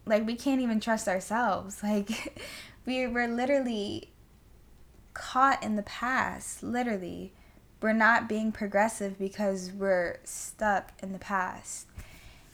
[0.06, 1.78] like we can't even trust ourselves.
[1.82, 2.40] Like
[2.86, 4.08] we we're literally
[5.14, 7.32] caught in the past, literally.
[7.80, 11.86] We're not being progressive because we're stuck in the past.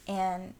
[0.06, 0.54] And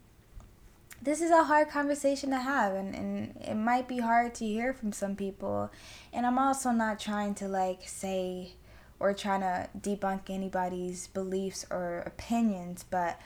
[1.01, 4.73] this is a hard conversation to have and, and it might be hard to hear
[4.73, 5.71] from some people.
[6.13, 8.53] And I'm also not trying to like say
[8.99, 13.19] or trying to debunk anybody's beliefs or opinions, but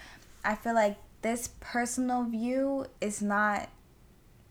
[0.44, 3.70] I feel like this personal view is not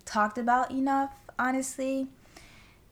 [0.05, 2.09] talked about enough, honestly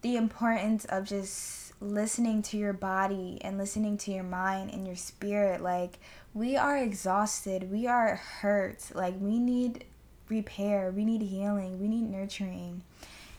[0.03, 4.97] the importance of just listening to your body and listening to your mind and your
[4.97, 5.61] spirit.
[5.61, 5.99] Like,
[6.35, 9.85] we are exhausted, we are hurt, like, we need
[10.29, 12.83] repair, we need healing, we need nurturing.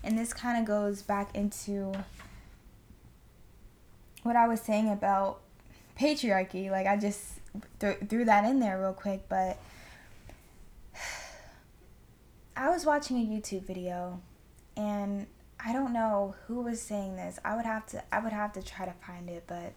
[0.04, 1.94] And this kind of goes back into
[4.24, 5.40] what I was saying about
[6.00, 6.70] patriarchy.
[6.70, 7.40] Like, I just
[7.80, 9.58] th- threw that in there real quick, but
[12.58, 14.22] I was watching a YouTube video
[14.76, 15.28] and
[15.66, 17.40] I don't know who was saying this.
[17.46, 19.74] I would have to I would have to try to find it, but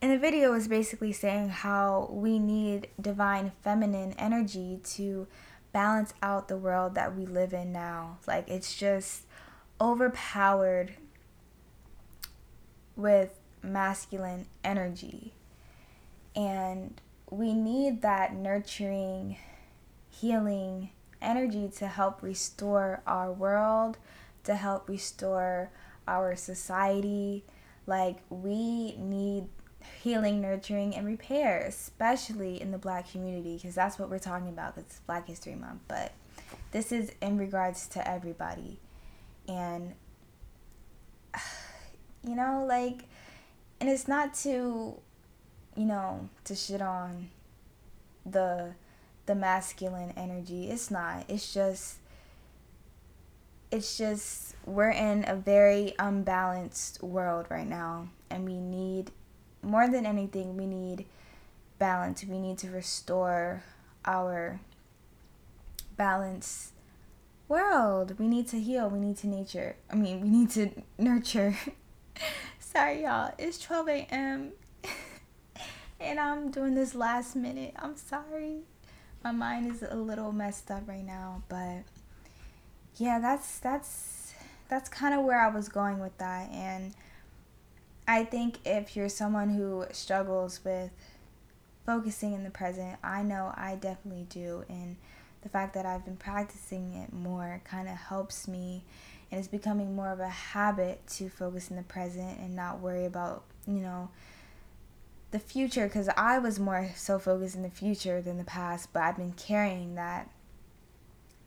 [0.00, 5.26] in the video was basically saying how we need divine feminine energy to
[5.72, 8.18] balance out the world that we live in now.
[8.26, 9.22] Like it's just
[9.80, 10.94] overpowered
[12.96, 15.34] with masculine energy.
[16.34, 19.36] And we need that nurturing,
[20.10, 20.90] healing
[21.22, 23.98] energy to help restore our world,
[24.44, 25.70] to help restore
[26.06, 27.44] our society.
[27.86, 29.48] Like, we need
[30.02, 34.74] healing, nurturing, and repair, especially in the black community, because that's what we're talking about,
[34.74, 35.80] because it's Black History Month.
[35.88, 36.12] But
[36.72, 38.78] this is in regards to everybody.
[39.48, 39.94] And,
[42.24, 43.04] you know, like,
[43.80, 45.00] and it's not to,
[45.76, 47.30] you know, to shit on
[48.24, 48.74] the
[49.26, 50.70] the masculine energy.
[50.70, 51.24] It's not.
[51.28, 51.96] It's just
[53.70, 59.10] it's just we're in a very unbalanced world right now and we need
[59.62, 61.04] more than anything we need
[61.78, 62.24] balance.
[62.24, 63.62] We need to restore
[64.04, 64.60] our
[65.96, 66.72] balance
[67.48, 68.18] world.
[68.18, 68.88] We need to heal.
[68.88, 69.76] We need to nature.
[69.90, 71.56] I mean, we need to nurture.
[72.58, 73.32] Sorry, y'all.
[73.38, 74.52] It's 12 a.m.
[76.00, 77.74] and I'm doing this last minute.
[77.76, 78.60] I'm sorry.
[79.26, 81.82] My mind is a little messed up right now, but
[82.94, 84.32] yeah, that's that's
[84.68, 86.94] that's kind of where I was going with that and
[88.06, 90.92] I think if you're someone who struggles with
[91.84, 94.94] focusing in the present, I know I definitely do and
[95.42, 98.84] the fact that I've been practicing it more kind of helps me
[99.32, 103.06] and it's becoming more of a habit to focus in the present and not worry
[103.06, 104.08] about, you know,
[105.36, 109.02] the future because I was more so focused in the future than the past, but
[109.02, 110.30] I've been carrying that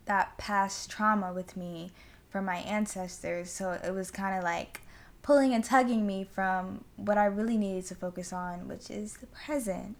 [0.06, 1.92] that past trauma with me
[2.30, 3.50] from my ancestors.
[3.50, 4.82] So it was kind of like
[5.24, 9.28] pulling and tugging me from what I really needed to focus on, which is the
[9.28, 9.98] present.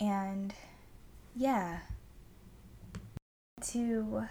[0.00, 0.54] And
[1.34, 1.80] yeah,
[3.72, 4.26] to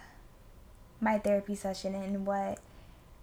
[1.00, 2.58] my therapy session and what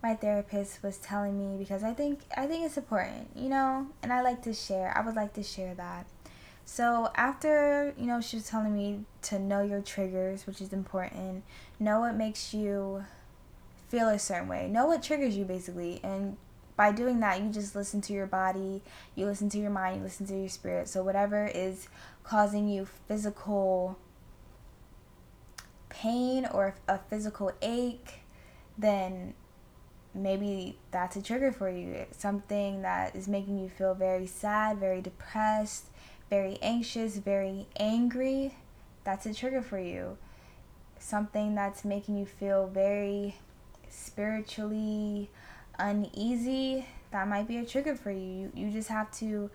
[0.03, 4.11] my therapist was telling me because I think I think it's important, you know, and
[4.11, 4.95] I like to share.
[4.95, 6.05] I would like to share that.
[6.65, 11.43] So after, you know, she was telling me to know your triggers, which is important,
[11.79, 13.05] know what makes you
[13.87, 14.67] feel a certain way.
[14.67, 16.35] Know what triggers you basically and
[16.75, 18.81] by doing that, you just listen to your body,
[19.15, 20.87] you listen to your mind, you listen to your spirit.
[20.89, 21.87] So whatever is
[22.23, 23.97] causing you physical
[25.89, 28.21] pain or a physical ache,
[28.75, 29.35] then
[30.13, 32.05] maybe that's a trigger for you.
[32.11, 35.85] Something that is making you feel very sad, very depressed,
[36.29, 38.55] very anxious, very angry,
[39.03, 40.17] that's a trigger for you.
[40.99, 43.35] Something that's making you feel very
[43.89, 45.29] spiritually
[45.77, 48.19] uneasy, that might be a trigger for you.
[48.21, 49.49] You, you just have to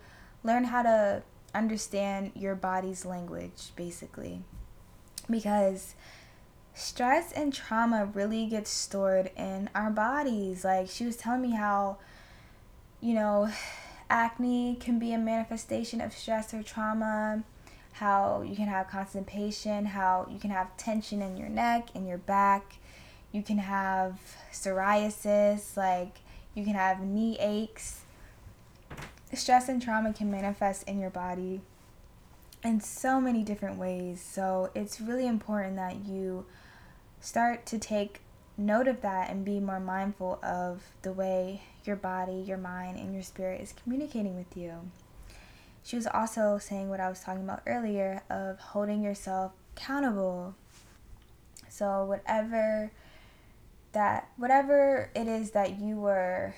[0.45, 1.23] learn how to
[1.55, 4.43] understand your body's language, basically.
[5.31, 5.95] Because
[6.79, 10.65] stress and trauma really gets stored in our bodies.
[10.65, 11.99] Like she was telling me how,
[13.01, 13.51] you know,
[14.09, 17.43] acne can be a manifestation of stress or trauma,
[17.93, 22.19] how you can have constipation, how you can have tension in your neck and your
[22.19, 22.75] back.
[23.33, 24.19] You can have
[24.53, 26.21] psoriasis, like
[26.55, 28.03] you can have knee aches.
[29.35, 31.61] Stress and trauma can manifest in your body
[32.65, 34.23] in so many different ways.
[34.23, 36.47] So it's really important that you
[37.21, 38.21] start to take
[38.57, 43.15] note of that and be more mindful of the way your body, your mind, and
[43.15, 44.91] your spirit is communicating with you.
[45.83, 50.55] She was also saying what I was talking about earlier of holding yourself accountable.
[51.69, 52.91] So, whatever
[53.93, 56.55] that, whatever it is that you were,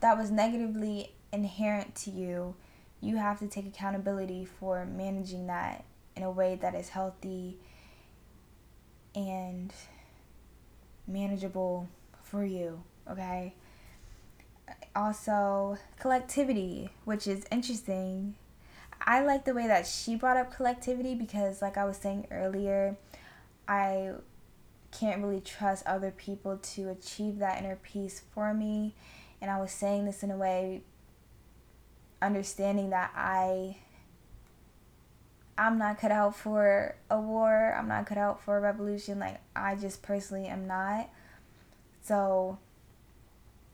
[0.00, 2.56] that was negatively inherent to you,
[3.00, 5.84] you have to take accountability for managing that
[6.16, 7.58] in a way that is healthy
[9.14, 9.72] and
[11.06, 11.88] manageable
[12.22, 13.54] for you, okay?
[14.94, 18.34] Also, collectivity, which is interesting.
[19.00, 22.96] I like the way that she brought up collectivity because, like I was saying earlier,
[23.66, 24.12] I
[24.92, 28.94] can't really trust other people to achieve that inner peace for me.
[29.40, 30.82] And I was saying this in a way,
[32.20, 33.78] understanding that I
[35.60, 37.76] I'm not cut out for a war.
[37.78, 39.18] I'm not cut out for a revolution.
[39.18, 41.10] Like, I just personally am not.
[42.00, 42.58] So,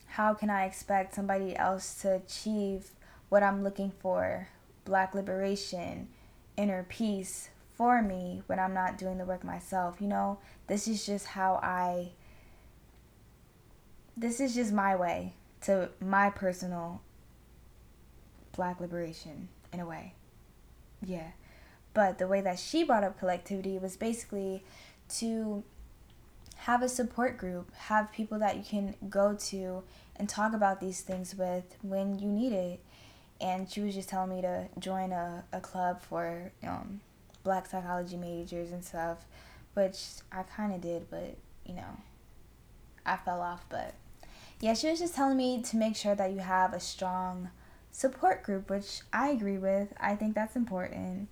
[0.07, 2.90] how can I expect somebody else to achieve
[3.29, 4.49] what I'm looking for
[4.85, 6.09] black liberation,
[6.57, 10.01] inner peace for me when I'm not doing the work myself?
[10.01, 12.11] You know, this is just how I.
[14.16, 17.01] This is just my way to my personal
[18.57, 20.14] black liberation in a way.
[21.07, 21.30] Yeah.
[21.97, 24.62] But the way that she brought up collectivity was basically
[25.16, 25.64] to
[26.57, 29.82] have a support group, have people that you can go to
[30.16, 32.80] and talk about these things with when you need it.
[33.40, 37.01] And she was just telling me to join a, a club for um,
[37.44, 39.24] black psychology majors and stuff,
[39.72, 39.97] which
[40.30, 41.97] I kind of did, but you know,
[43.07, 43.64] I fell off.
[43.70, 43.94] But
[44.61, 47.49] yeah, she was just telling me to make sure that you have a strong
[47.90, 49.94] support group, which I agree with.
[49.99, 51.30] I think that's important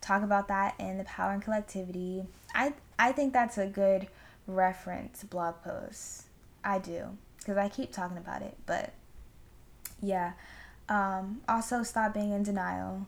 [0.00, 2.24] talk about that in the power and collectivity.
[2.54, 4.08] I I think that's a good
[4.46, 6.24] reference blog post.
[6.64, 8.92] I do because I keep talking about it, but
[10.02, 10.32] yeah.
[10.88, 13.06] Um, also, stop being in denial.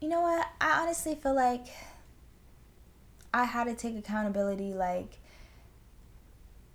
[0.00, 0.48] You know what?
[0.60, 1.66] I honestly feel like
[3.32, 5.20] I had to take accountability like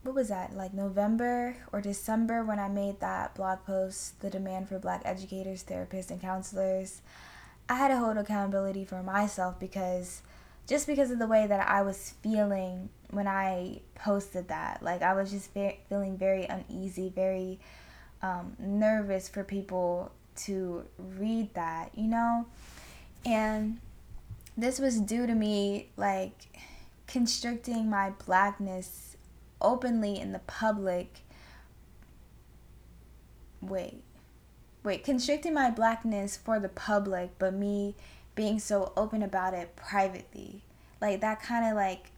[0.04, 4.68] what was that like november or december when i made that blog post the demand
[4.68, 7.02] for black educators therapists and counselors
[7.70, 10.22] i had to hold accountability for myself because
[10.68, 15.14] just because of the way that i was feeling when i posted that like i
[15.14, 17.60] was just fe- feeling very uneasy very
[18.22, 22.46] um, nervous for people to read that you know
[23.26, 23.80] and
[24.58, 26.34] this was due to me like
[27.08, 29.18] constricting my blackness
[29.62, 31.20] openly in the public.
[33.62, 34.04] Wait.
[34.84, 37.96] Wait, constricting my blackness for the public, but me
[38.34, 40.62] being so open about it privately.
[41.00, 42.12] Like that kind of like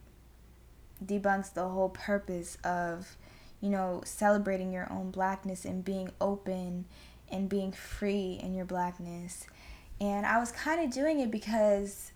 [1.04, 3.16] debunks the whole purpose of,
[3.60, 6.86] you know, celebrating your own blackness and being open
[7.30, 9.46] and being free in your blackness.
[10.00, 12.12] And I was kind of doing it because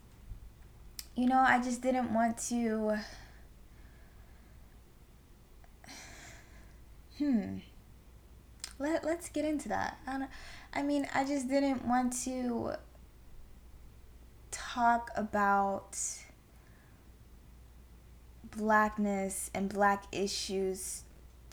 [1.18, 2.98] you know, I just didn't want to
[7.18, 7.58] Hmm.
[8.78, 9.98] Let Let's get into that.
[10.06, 10.26] I,
[10.72, 12.74] I mean, I just didn't want to
[14.50, 15.98] talk about
[18.56, 21.02] blackness and black issues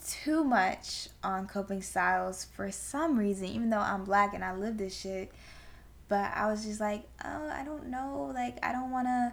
[0.06, 4.78] too much on coping styles for some reason, even though I'm black and I live
[4.78, 5.32] this shit.
[6.08, 8.30] But I was just like, oh, I don't know.
[8.32, 9.32] Like, I don't want to,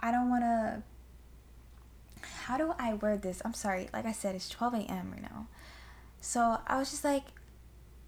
[0.00, 0.82] I don't want to.
[2.20, 3.40] How do I word this?
[3.44, 3.88] I'm sorry.
[3.92, 5.12] Like I said, it's 12 a.m.
[5.12, 5.46] right now.
[6.20, 7.24] So I was just like,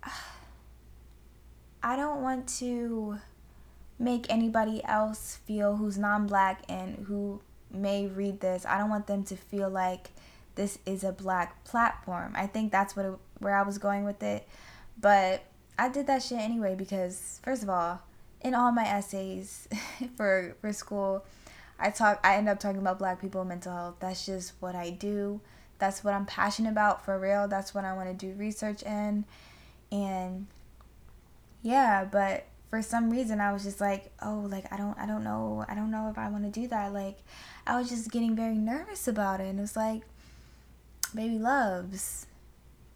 [1.83, 3.19] I don't want to
[3.99, 7.41] make anybody else feel who's non black and who
[7.71, 8.67] may read this.
[8.67, 10.11] I don't want them to feel like
[10.55, 12.33] this is a black platform.
[12.35, 14.47] I think that's what it, where I was going with it.
[15.01, 15.43] But
[15.79, 18.03] I did that shit anyway because first of all,
[18.43, 19.69] in all my essays
[20.17, 21.25] for for school,
[21.79, 23.97] I talk I end up talking about black people mental health.
[24.01, 25.41] That's just what I do
[25.81, 27.49] that's what I'm passionate about for real.
[27.49, 29.25] That's what I want to do research in.
[29.91, 30.47] And
[31.63, 35.25] yeah, but for some reason I was just like, oh, like I don't I don't
[35.25, 35.65] know.
[35.69, 36.93] I don't know if I want to do that.
[36.93, 37.19] Like
[37.67, 39.49] I was just getting very nervous about it.
[39.49, 40.03] And it was like,
[41.15, 42.27] baby loves,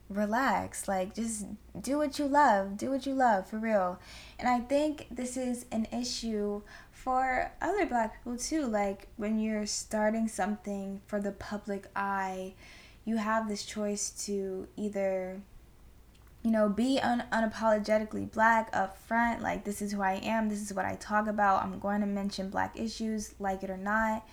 [0.09, 0.87] relax.
[0.87, 1.47] Like just
[1.81, 2.77] do what you love.
[2.77, 3.99] Do what you love for real.
[4.39, 6.63] And I think this is an issue
[7.05, 8.67] for other black people too.
[8.67, 12.55] Like when you're starting something for the public eye,
[13.05, 15.43] you have this choice to either
[16.43, 19.43] you know, be un- unapologetically black up front.
[19.43, 20.51] Like, this is who I am.
[20.51, 21.63] This is what I talk about.
[21.63, 24.29] I'm going to mention black issues, like it or not.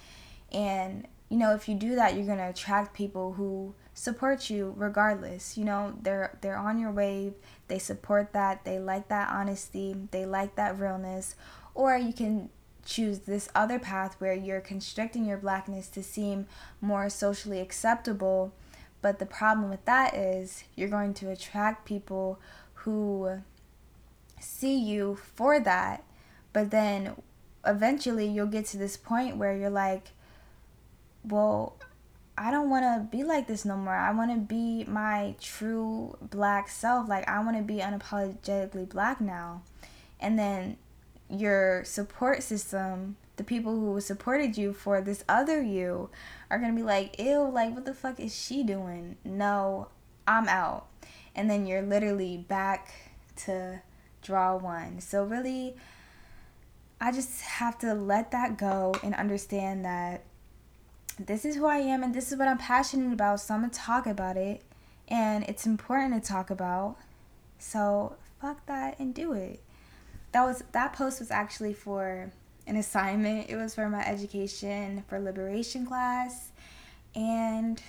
[0.52, 4.74] And, you know, if you do that, you're going to attract people who support you
[4.76, 5.58] regardless.
[5.58, 7.34] You know, they're they're on your wave.
[7.70, 8.66] They support that.
[8.66, 9.96] They like that honesty.
[10.12, 11.36] They like that realness.
[11.74, 12.50] Or you can
[12.92, 16.48] choose this other path where you're constricting your blackness to seem
[16.82, 18.54] more socially acceptable.
[19.02, 22.40] But the problem with that is you're going to attract people
[22.74, 23.42] who
[24.40, 26.04] see you for that,
[26.54, 27.16] but then
[27.66, 30.12] eventually you'll get to this point where you're like,
[31.24, 31.78] well,
[32.38, 33.94] I don't want to be like this no more.
[33.94, 37.08] I want to be my true black self.
[37.08, 39.62] Like, I want to be unapologetically black now.
[40.20, 40.78] And then
[41.32, 46.10] your support system, the people who supported you for this other you,
[46.50, 49.16] are gonna be like, ew, like, what the fuck is she doing?
[49.24, 49.88] No,
[50.28, 50.88] I'm out.
[51.36, 52.94] And then you're literally back
[53.38, 53.82] to
[54.22, 55.00] draw one.
[55.00, 55.76] So, really,
[57.00, 60.24] I just have to let that go and understand that
[61.18, 63.40] this is who I am and this is what I'm passionate about.
[63.40, 64.64] So, I'm gonna talk about it.
[65.08, 66.98] And it's important to talk about.
[67.60, 69.62] So, fuck that and do it
[70.32, 72.32] that was that post was actually for
[72.68, 73.50] an assignment.
[73.50, 76.52] It was for my education for liberation class
[77.16, 77.82] and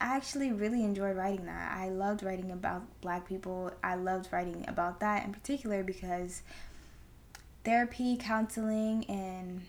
[0.00, 1.72] I actually really enjoyed writing that.
[1.76, 3.72] I loved writing about black people.
[3.82, 6.42] I loved writing about that in particular because
[7.64, 9.62] therapy, counseling and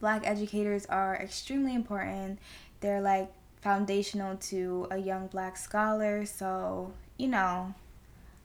[0.00, 2.38] black educators are extremely important.
[2.80, 3.30] They're like
[3.60, 7.74] foundational to a young black scholar, so, you know,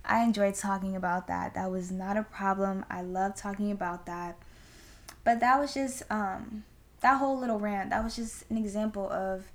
[0.05, 1.53] I enjoyed talking about that.
[1.53, 2.85] That was not a problem.
[2.89, 4.37] I love talking about that.
[5.23, 6.63] But that was just um
[7.01, 7.89] that whole little rant.
[7.89, 9.45] That was just an example of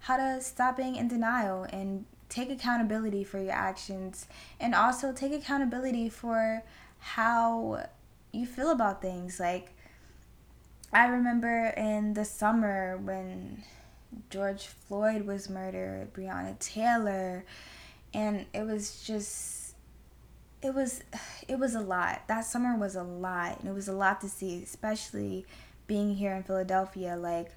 [0.00, 4.26] how to stop being in denial and take accountability for your actions
[4.60, 6.62] and also take accountability for
[6.98, 7.86] how
[8.32, 9.72] you feel about things like
[10.92, 13.64] I remember in the summer when
[14.30, 17.44] George Floyd was murdered, Breonna Taylor,
[18.14, 19.65] and it was just
[20.66, 21.02] it was
[21.48, 22.22] it was a lot.
[22.28, 25.46] That summer was a lot, and it was a lot to see, especially
[25.86, 27.16] being here in Philadelphia.
[27.16, 27.52] Like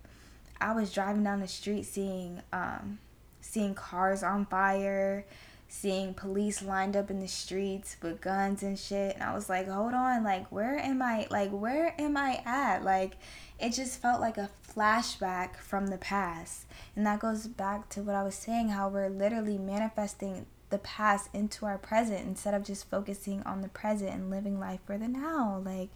[0.62, 3.00] I was driving down the street seeing um
[3.42, 5.26] seeing cars on fire,
[5.68, 9.68] seeing police lined up in the streets with guns and shit, and I was like,
[9.68, 11.28] "Hold on, like where am I?
[11.30, 13.18] Like where am I at?" Like
[13.60, 16.66] it just felt like a flashback from the past.
[16.96, 21.30] And that goes back to what I was saying how we're literally manifesting the past
[21.34, 25.08] into our present instead of just focusing on the present and living life for the
[25.08, 25.62] now.
[25.64, 25.90] Like,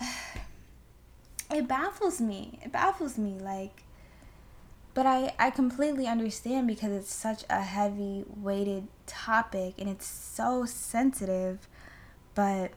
[1.50, 2.58] it baffles me.
[2.62, 3.38] It baffles me.
[3.40, 3.82] Like,
[4.94, 10.64] but I, I completely understand because it's such a heavy weighted topic and it's so
[10.66, 11.66] sensitive.
[12.34, 12.72] But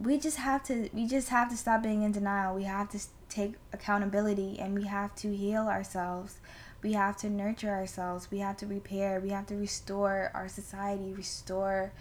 [0.00, 2.54] we just have to we just have to stop being in denial.
[2.54, 6.38] We have to take accountability and we have to heal ourselves.
[6.82, 8.30] We have to nurture ourselves.
[8.30, 9.20] We have to repair.
[9.20, 11.92] We have to restore our society, restore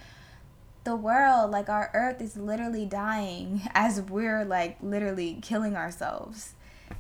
[0.84, 1.52] the world.
[1.52, 6.54] Like our earth is literally dying as we're like literally killing ourselves.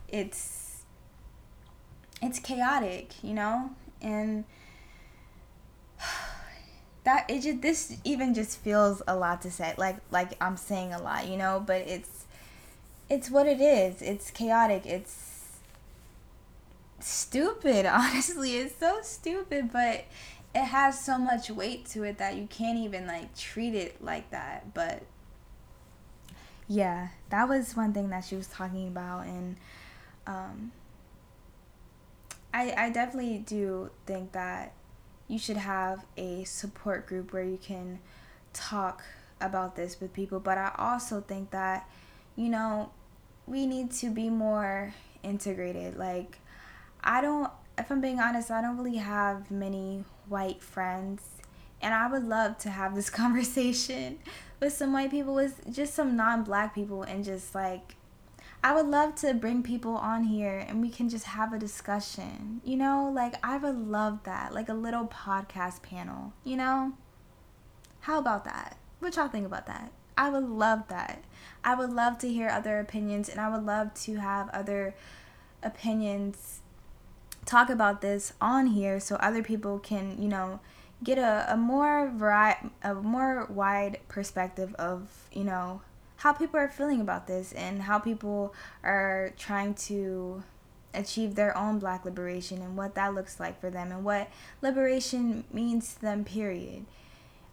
[0.07, 0.83] It's
[2.21, 3.71] it's chaotic, you know?
[4.01, 4.45] And
[7.03, 10.91] that it just this even just feels a lot to say like like i'm saying
[10.91, 12.25] a lot you know but it's
[13.09, 15.26] it's what it is it's chaotic it's
[17.07, 20.05] stupid honestly it's so stupid but
[20.55, 24.29] it has so much weight to it that you can't even like treat it like
[24.31, 25.03] that but
[26.67, 29.55] yeah that was one thing that she was talking about and
[30.25, 30.71] um
[32.53, 34.73] i i definitely do think that
[35.27, 37.99] you should have a support group where you can
[38.53, 39.03] talk
[39.41, 40.39] about this with people.
[40.39, 41.89] But I also think that,
[42.35, 42.91] you know,
[43.45, 44.93] we need to be more
[45.23, 45.97] integrated.
[45.97, 46.39] Like,
[47.03, 51.23] I don't, if I'm being honest, I don't really have many white friends.
[51.81, 54.19] And I would love to have this conversation
[54.59, 57.95] with some white people, with just some non black people, and just like
[58.63, 62.61] I would love to bring people on here and we can just have a discussion.
[62.65, 64.53] You know, like I would love that.
[64.53, 66.93] Like a little podcast panel, you know?
[68.01, 68.77] How about that?
[68.99, 69.91] What y'all think about that?
[70.17, 71.23] I would love that.
[71.63, 74.95] I would love to hear other opinions and I would love to have other
[75.61, 76.56] opinions
[77.47, 80.59] talk about this on here so other people can, you know,
[81.03, 85.81] get a, a more vari- a more wide perspective of, you know,
[86.17, 90.43] how people are feeling about this and how people are trying to
[90.93, 94.29] achieve their own black liberation and what that looks like for them and what
[94.61, 96.85] liberation means to them period.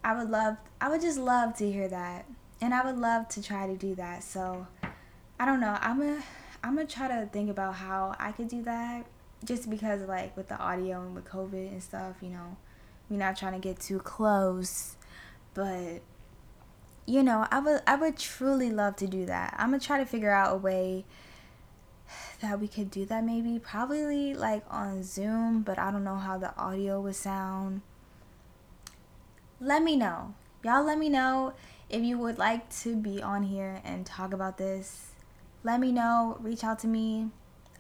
[0.03, 2.27] I would love i would just love to hear that
[2.61, 4.23] and i would love to try to do that.
[4.25, 4.67] So
[5.39, 5.79] i don't know.
[5.81, 6.23] I'm gonna
[6.63, 9.05] i'm gonna try to think about how i could do that
[9.45, 12.57] just because like with the audio and with covid and stuff you know
[13.09, 14.97] we're not trying to get too close
[15.55, 16.01] but
[17.07, 19.55] you know, I would I would truly love to do that.
[19.59, 21.05] I'm gonna try to figure out a way
[22.41, 26.39] that we could do that maybe probably like on Zoom, but I don't know how
[26.39, 27.83] the audio would sound.
[29.61, 30.35] Let me know.
[30.63, 31.55] Y'all let me know
[31.91, 35.11] if you would like to be on here and talk about this.
[35.63, 37.29] Let me know, reach out to me.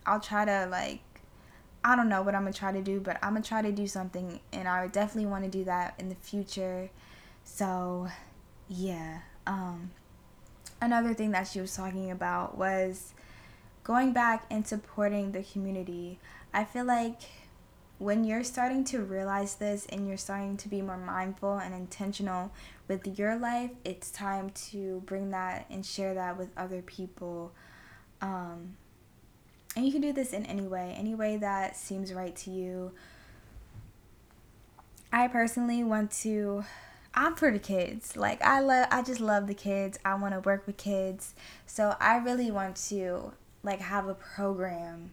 [0.07, 1.01] I'll try to like
[1.85, 3.87] I don't know what I'm gonna try to do, but I'm gonna try to do
[3.87, 6.91] something and I definitely want to do that in the future.
[7.45, 8.09] So
[8.69, 9.21] yeah.
[9.47, 9.91] Um,
[10.81, 13.13] another thing that she was talking about was
[13.85, 16.19] going back and supporting the community.
[16.55, 17.21] I feel like
[17.99, 22.51] when you're starting to realize this and you're starting to be more mindful and intentional
[22.89, 27.53] with your life, it's time to bring that and share that with other people.
[28.21, 28.77] Um,
[29.77, 32.93] and you can do this in any way, any way that seems right to you.
[35.13, 36.65] I personally want to
[37.15, 38.17] I'm for the kids.
[38.17, 39.99] Like I love I just love the kids.
[40.05, 41.35] I want to work with kids.
[41.67, 45.13] So I really want to like have a program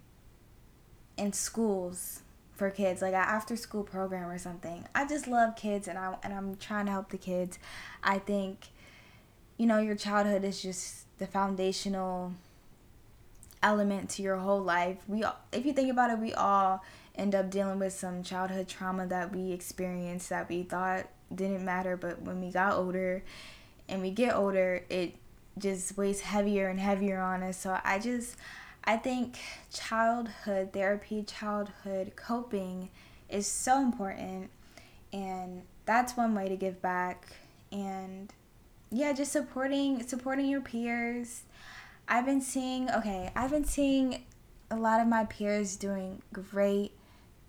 [1.18, 2.22] in schools
[2.54, 4.86] for kids, like an after school program or something.
[4.94, 7.60] I just love kids and I and I'm trying to help the kids.
[8.04, 8.70] I think
[9.58, 12.34] you know, your childhood is just the foundational
[13.64, 14.98] element to your whole life.
[15.08, 16.84] We if you think about it, we all
[17.16, 21.98] end up dealing with some childhood trauma that we experienced that we thought didn't matter.
[21.98, 23.24] But when we got older
[23.88, 25.16] and we get older, it
[25.58, 27.58] just weighs heavier and heavier on us.
[27.58, 28.38] So I just,
[28.84, 29.38] I think
[29.74, 32.90] childhood therapy, childhood coping
[33.30, 34.50] is so important.
[35.14, 37.28] And that's one way to give back.
[37.72, 38.32] And
[38.92, 41.44] yeah, just supporting supporting your peers.
[42.12, 44.26] I've been seeing, okay, I've been seeing
[44.70, 46.92] a lot of my peers doing great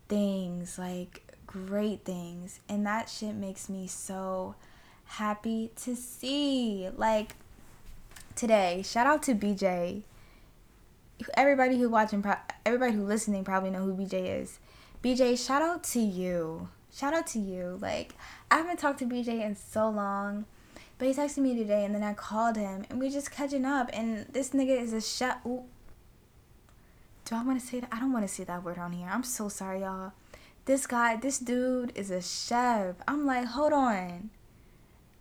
[0.08, 2.60] things, like great things.
[2.68, 4.54] And that shit makes me so
[5.04, 6.88] happy to see.
[6.96, 7.34] Like
[8.36, 10.02] today, shout out to BJ.
[11.34, 12.24] Everybody who watching,
[12.64, 14.60] everybody who listening probably know who BJ is.
[15.02, 16.68] BJ, shout out to you.
[16.94, 17.80] Shout out to you.
[17.82, 18.14] Like
[18.48, 20.44] I haven't talked to BJ in so long.
[21.02, 23.90] But he texted me today and then I called him and we just catching up
[23.92, 25.44] and this nigga is a chef.
[25.44, 25.64] Ooh.
[27.24, 27.88] Do I want to say that?
[27.90, 29.08] I don't want to say that word on here.
[29.10, 30.12] I'm so sorry, y'all.
[30.64, 32.94] This guy, this dude is a chef.
[33.08, 34.30] I'm like, hold on.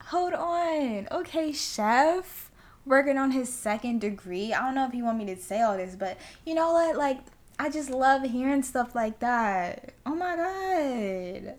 [0.09, 1.07] Hold on.
[1.11, 2.51] Okay, chef.
[2.85, 4.53] Working on his second degree.
[4.53, 6.15] I don't know if you want me to say all this, but
[6.45, 6.95] you know what?
[6.95, 7.21] Like,
[7.57, 9.95] I just love hearing stuff like that.
[10.05, 11.55] Oh my god.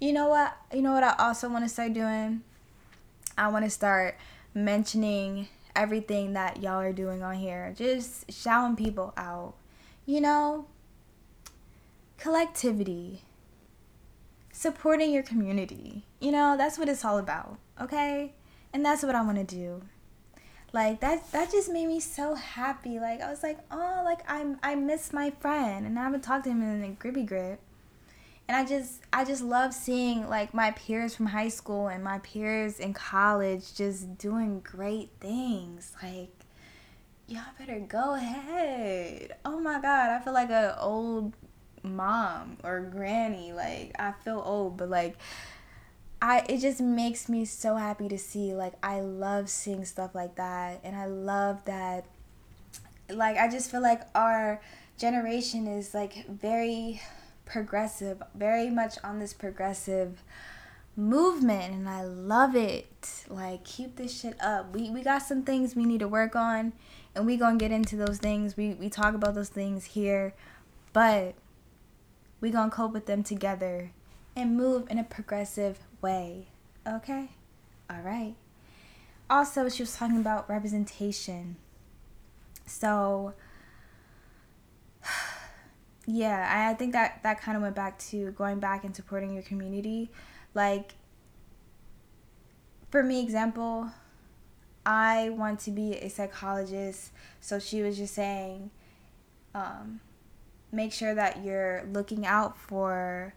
[0.00, 0.56] You know what?
[0.72, 2.44] You know what I also want to start doing?
[3.36, 4.16] I want to start
[4.54, 7.74] mentioning everything that y'all are doing on here.
[7.76, 9.54] Just shouting people out.
[10.06, 10.66] You know,
[12.18, 13.22] collectivity,
[14.52, 16.04] supporting your community.
[16.20, 18.32] You know, that's what it's all about, okay?
[18.72, 19.82] And that's what I want to do.
[20.72, 22.98] Like that that just made me so happy.
[22.98, 26.44] Like I was like, "Oh, like I I miss my friend." And I haven't talked
[26.44, 27.60] to him in a grippy grip
[28.48, 32.18] and I just I just love seeing like my peers from high school and my
[32.18, 35.92] peers in college just doing great things.
[36.02, 36.30] Like
[37.26, 39.36] y'all better go ahead.
[39.44, 41.32] Oh my god, I feel like an old
[41.82, 43.52] mom or granny.
[43.52, 45.16] Like I feel old, but like
[46.20, 50.36] I it just makes me so happy to see like I love seeing stuff like
[50.36, 52.04] that and I love that
[53.10, 54.60] like I just feel like our
[54.98, 57.00] generation is like very
[57.44, 60.22] progressive, very much on this progressive
[60.96, 63.24] movement and I love it.
[63.28, 64.72] Like keep this shit up.
[64.74, 66.72] We we got some things we need to work on
[67.14, 68.56] and we going to get into those things.
[68.56, 70.34] We we talk about those things here,
[70.92, 71.34] but
[72.40, 73.90] we going to cope with them together
[74.36, 76.48] and move in a progressive way.
[76.86, 77.30] Okay?
[77.88, 78.34] All right.
[79.30, 81.56] Also, she was talking about representation.
[82.66, 83.34] So
[86.06, 89.42] yeah, I think that that kind of went back to going back and supporting your
[89.42, 90.10] community.
[90.54, 90.94] Like,
[92.90, 93.90] for me, example,
[94.84, 97.10] I want to be a psychologist.
[97.40, 98.70] So she was just saying,
[99.54, 100.00] um,
[100.70, 103.34] make sure that you're looking out for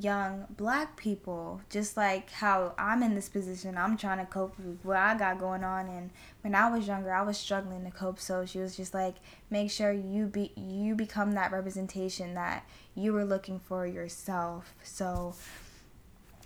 [0.00, 4.78] young black people just like how i'm in this position i'm trying to cope with
[4.84, 5.86] what i got going on.
[5.86, 8.18] And when i was younger i was struggling to cope.
[8.18, 9.16] So she was just like
[9.50, 14.74] make sure you be you become that representation that you were looking for yourself.
[14.82, 15.34] So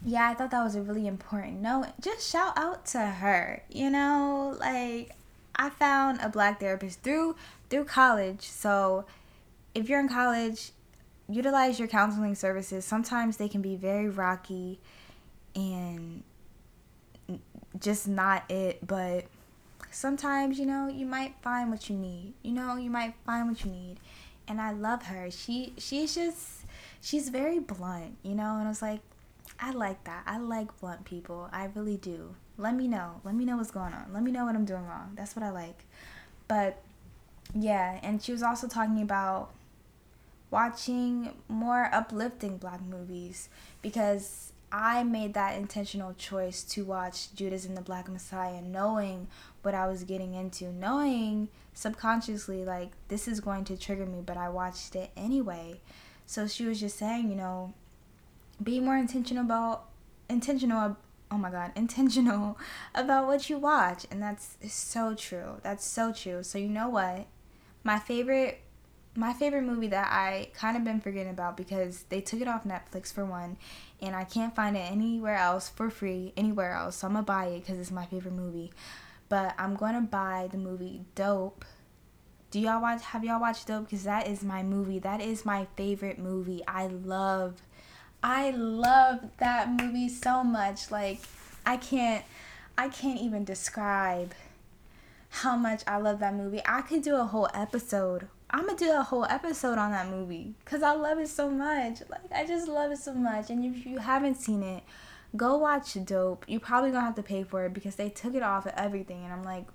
[0.05, 1.87] yeah i thought that was a really important note.
[2.01, 4.57] Just shout out to her you know?
[4.59, 5.13] Like
[5.55, 7.37] i found a black therapist through
[7.71, 8.43] through college.
[8.43, 9.05] So
[9.73, 10.73] if you're in college
[11.29, 12.85] utilize your counseling services.
[12.85, 14.81] Sometimes they can be very rocky
[15.55, 16.23] and
[17.81, 19.25] just not it, but
[19.91, 22.35] sometimes, you know, you might find what you need.
[22.43, 23.97] You know, you might find what you need.
[24.49, 25.31] And I love her.
[25.31, 26.65] She she's just
[27.01, 29.01] she's very blunt, you know, and I was like,
[29.59, 30.23] I like that.
[30.27, 31.49] I like blunt people.
[31.53, 32.35] I really do.
[32.59, 33.21] Let me know.
[33.25, 34.13] Let me know what's going on.
[34.13, 35.13] Let me know what I'm doing wrong.
[35.17, 35.85] That's what I like.
[36.47, 36.81] But
[37.55, 39.51] yeah, and she was also talking about
[40.51, 43.49] watching more uplifting black movies
[43.83, 49.29] because I made that intentional choice to watch Judas and the Black Messiah, knowing
[49.63, 54.37] what I was getting into, knowing subconsciously, like, this is going to trigger me, but
[54.37, 55.81] I watched it anyway.
[56.27, 57.75] So she was just saying, you know,
[58.63, 59.85] be more intentional about,
[60.29, 60.97] intentional,
[61.31, 62.59] oh my God, intentional
[62.95, 64.05] about what you watch.
[64.11, 65.61] And that's so true.
[65.63, 66.43] That's so true.
[66.43, 67.27] So, you know what?
[67.85, 68.63] My favorite
[69.17, 72.65] my favorite movie that I kind of been forgetting about because they took it off
[72.65, 73.57] Netflix for one,
[74.01, 76.97] and I can't find it anywhere else for free anywhere else.
[76.97, 78.73] So I'm gonna buy it because it's my favorite movie.
[79.29, 81.65] But I'm gonna buy the movie Dope.
[82.51, 83.03] Do y'all watch?
[83.07, 83.85] Have y'all watched Dope?
[83.85, 84.99] Because that is my movie.
[84.99, 86.63] That is my favorite movie.
[86.69, 87.61] I love,
[88.23, 90.91] I love that movie so much.
[90.91, 91.21] Like
[91.65, 92.25] I can't,
[92.79, 94.33] I can't even describe
[95.31, 96.63] how much I love that movie.
[96.65, 100.55] I could do a whole episode I'm gonna do a whole episode on that movie
[100.65, 102.01] because I love it so much.
[102.09, 103.51] Like I just love it so much.
[103.51, 104.85] And if you haven't seen it,
[105.37, 106.45] go watch Dope.
[106.49, 109.25] You probably gonna have to pay for it because they took it off of everything.
[109.25, 109.67] And I'm like,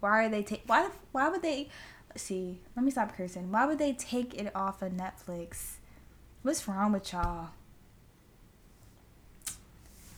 [0.00, 0.62] why are they take?
[0.66, 1.68] Why why would they?
[2.16, 3.52] See, let me stop cursing.
[3.52, 5.76] Why would they take it off of Netflix?
[6.42, 7.50] What's wrong with y'all?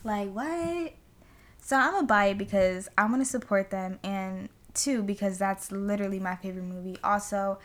[0.03, 0.93] Like what?
[1.61, 5.71] So I'm gonna buy it because I want to support them and two because that's
[5.71, 6.97] literally my favorite movie.
[7.03, 7.59] Also,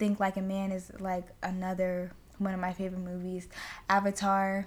[0.00, 3.48] Think Like a Man is like another one of my favorite movies.
[3.90, 4.66] Avatar,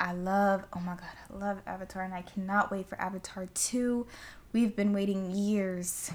[0.00, 4.06] I love, oh my god, I love Avatar and I cannot wait for Avatar 2.
[4.54, 6.10] We've been waiting years,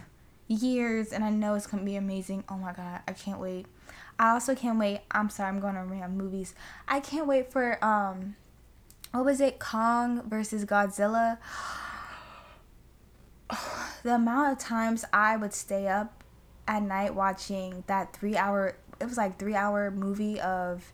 [0.47, 2.43] years, and I know it's gonna be amazing.
[2.50, 3.68] Oh my god, I can't wait.
[4.18, 5.02] I also can't wait.
[5.12, 6.56] I'm sorry, I'm going to rant movies.
[6.88, 8.36] I can't wait for um
[9.12, 9.60] what was it?
[9.60, 11.38] Kong versus Godzilla.
[14.04, 16.18] the amount of times I would stay up
[16.70, 20.93] at night watching that three hour it was like three hour movie of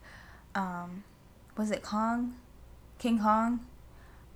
[0.56, 1.04] um
[1.58, 2.36] was it Kong?
[2.98, 3.66] King Kong?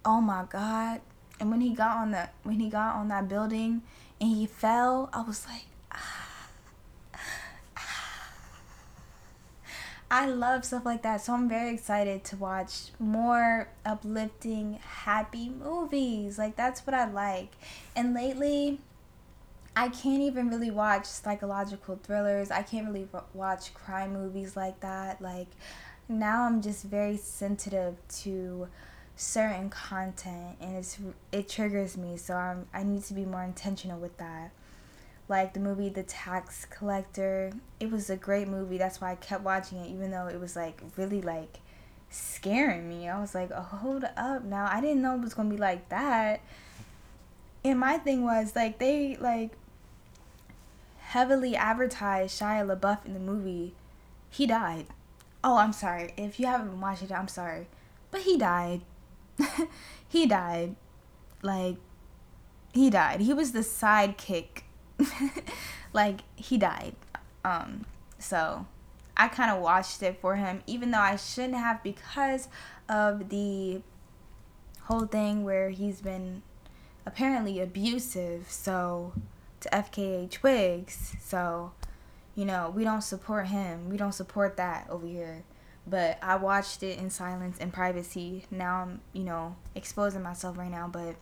[0.05, 1.01] Oh my god.
[1.39, 3.81] And when he got on the when he got on that building
[4.19, 5.63] and he fell, I was like
[10.11, 11.21] I love stuff like that.
[11.21, 16.37] So I'm very excited to watch more uplifting, happy movies.
[16.37, 17.53] Like that's what I like.
[17.95, 18.79] And lately,
[19.75, 22.51] I can't even really watch psychological thrillers.
[22.51, 25.21] I can't really watch crime movies like that.
[25.21, 25.47] Like
[26.07, 28.67] now I'm just very sensitive to
[29.15, 30.97] certain content and it's
[31.31, 32.17] it triggers me.
[32.17, 34.51] So I'm I need to be more intentional with that
[35.29, 37.53] like the movie The Tax Collector.
[37.79, 38.77] It was a great movie.
[38.77, 41.59] That's why I kept watching it, even though it was like really like
[42.09, 43.07] scaring me.
[43.07, 44.67] I was like, oh, hold up now.
[44.69, 46.41] I didn't know it was gonna be like that.
[47.63, 49.51] And my thing was like they like
[51.09, 53.73] heavily advertised Shia LaBeouf in the movie.
[54.29, 54.85] He died.
[55.43, 56.13] Oh, I'm sorry.
[56.17, 57.65] If you haven't watched it, I'm sorry.
[58.11, 58.81] But he died.
[60.07, 60.75] he died.
[61.41, 61.77] Like
[62.73, 63.21] he died.
[63.21, 64.61] He was the sidekick
[65.93, 66.95] like he died.
[67.43, 67.85] Um,
[68.19, 68.67] so
[69.17, 72.49] I kind of watched it for him, even though I shouldn't have because
[72.87, 73.81] of the
[74.81, 76.43] whole thing where he's been
[77.03, 78.51] apparently abusive.
[78.51, 79.13] So
[79.61, 81.15] to FKA Twigs.
[81.21, 81.71] So
[82.35, 83.89] you know we don't support him.
[83.89, 85.43] We don't support that over here.
[85.87, 88.45] But I watched it in silence and privacy.
[88.51, 91.15] Now I'm you know exposing myself right now, but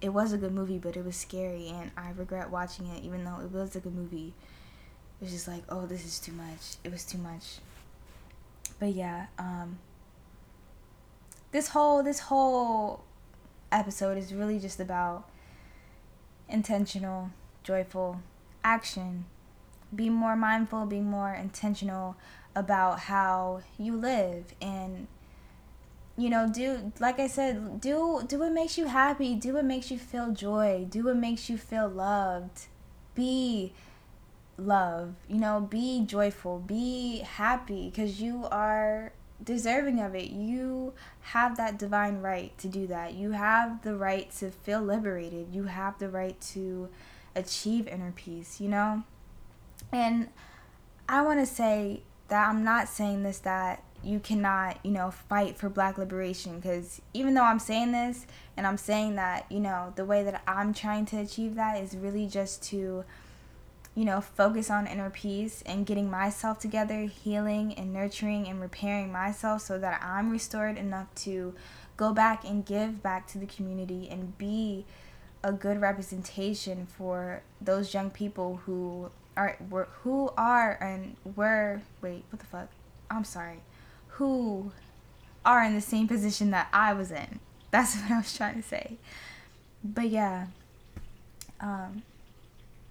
[0.00, 3.24] it was a good movie, but it was scary, and I regret watching it, even
[3.24, 4.32] though it was a good movie.
[5.20, 6.76] It was just like, oh, this is too much.
[6.84, 7.58] It was too much.
[8.78, 9.80] But yeah, um,
[11.50, 13.04] this whole this whole
[13.72, 15.28] episode is really just about
[16.48, 17.30] intentional,
[17.68, 18.22] joyful
[18.64, 19.26] action.
[19.94, 22.16] Be more mindful, be more intentional
[22.56, 25.06] about how you live and
[26.16, 29.88] you know do like i said do do what makes you happy do what makes
[29.88, 32.66] you feel joy do what makes you feel loved.
[33.14, 33.72] Be
[34.56, 39.12] love you know be joyful be happy because you are
[39.42, 40.30] deserving of it.
[40.30, 43.14] You have that divine right to do that.
[43.14, 45.48] You have the right to feel liberated.
[45.52, 46.88] You have the right to
[47.34, 49.02] achieve inner peace you know?
[49.92, 50.28] And
[51.08, 55.56] i want to say that i'm not saying this that you cannot, you know, fight
[55.56, 58.26] for black liberation because even though I'm saying this
[58.56, 61.96] and I'm saying that, you know, the way that I'm trying to achieve that is
[61.96, 63.04] really just to,
[63.94, 69.10] you know, focus on inner peace and getting myself together, healing and nurturing and repairing
[69.10, 71.54] myself so that I'm restored enough to
[71.96, 74.86] go back and give back to the community and be
[75.42, 82.24] a good representation for those young people who are were, who are and were wait,
[82.30, 82.68] what the fuck?
[83.10, 83.60] I'm sorry
[84.18, 84.72] who
[85.44, 87.38] are in the same position that I was in.
[87.70, 88.96] That's what I was trying to say.
[89.84, 90.46] But yeah,
[91.60, 92.02] um,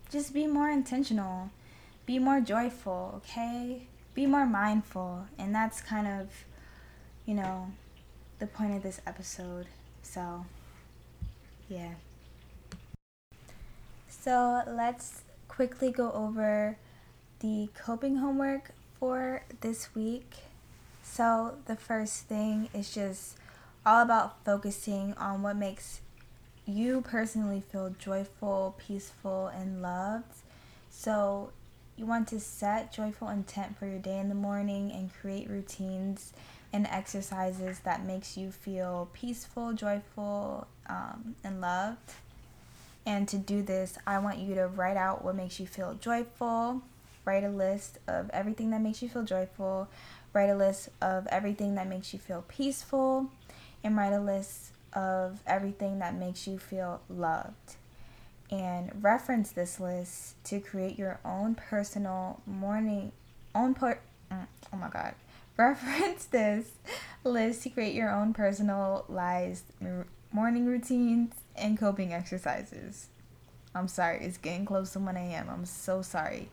[0.09, 1.49] just be more intentional,
[2.05, 3.87] be more joyful, okay?
[4.13, 5.27] Be more mindful.
[5.37, 6.29] And that's kind of,
[7.25, 7.71] you know,
[8.39, 9.65] the point of this episode.
[10.01, 10.45] So,
[11.67, 11.95] yeah.
[14.27, 16.77] So, let's quickly go over
[17.39, 20.33] the coping homework for this week.
[21.01, 23.37] So, the first thing is just
[23.85, 26.01] all about focusing on what makes
[26.65, 30.41] you personally feel joyful, peaceful, and loved.
[30.89, 31.53] So,
[31.95, 36.33] you want to set joyful intent for your day in the morning and create routines
[36.73, 42.11] and exercises that makes you feel peaceful, joyful, um, and loved.
[43.07, 46.83] And to do this, I want you to write out what makes you feel joyful.
[47.25, 49.87] Write a list of everything that makes you feel joyful
[50.37, 53.31] write a list of everything that makes you feel peaceful,
[53.83, 57.75] and write a list of everything that makes you feel loved.
[58.51, 63.11] And reference this list to create your own personal morning,
[63.55, 63.99] own per,
[64.31, 65.15] mm, oh my god,
[65.57, 66.73] reference this
[67.23, 69.65] list to create your own personalized
[70.31, 73.07] morning routines and coping exercises.
[73.73, 74.23] I'm sorry.
[74.23, 75.47] It's getting close to 1 a.m.
[75.49, 76.49] I'm so sorry.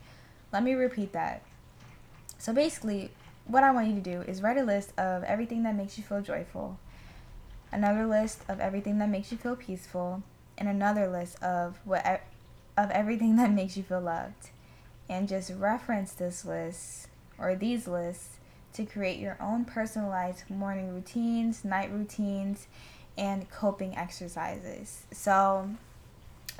[0.52, 1.42] Let me repeat that.
[2.38, 3.10] So basically,
[3.46, 6.04] what I want you to do is write a list of everything that makes you
[6.04, 6.78] feel joyful,
[7.72, 10.22] another list of everything that makes you feel peaceful,
[10.56, 12.22] and another list of what
[12.76, 14.50] of everything that makes you feel loved.
[15.08, 17.08] And just reference this list
[17.38, 18.38] or these lists
[18.74, 22.66] to create your own personalized morning routines, night routines,
[23.16, 25.04] and coping exercises.
[25.12, 25.70] So,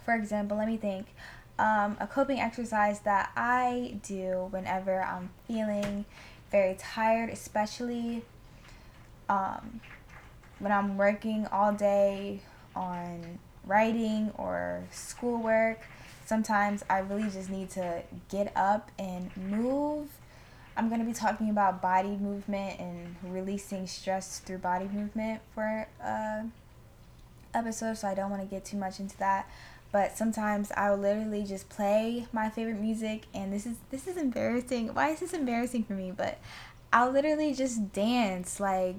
[0.05, 1.07] for example, let me think.
[1.57, 6.05] Um, a coping exercise that I do whenever I'm feeling
[6.51, 8.23] very tired, especially
[9.29, 9.81] um,
[10.59, 12.41] when I'm working all day
[12.75, 15.81] on writing or schoolwork.
[16.27, 20.09] Sometimes I really just need to get up and move.
[20.77, 25.87] I'm going to be talking about body movement and releasing stress through body movement for
[26.03, 26.43] uh
[27.55, 29.49] episode, so I don't want to get too much into that
[29.95, 34.17] but sometimes I will literally just play my favorite music and this is this is
[34.17, 34.93] embarrassing.
[34.93, 36.11] Why is this embarrassing for me?
[36.11, 36.41] But
[36.93, 38.97] I'll literally just dance like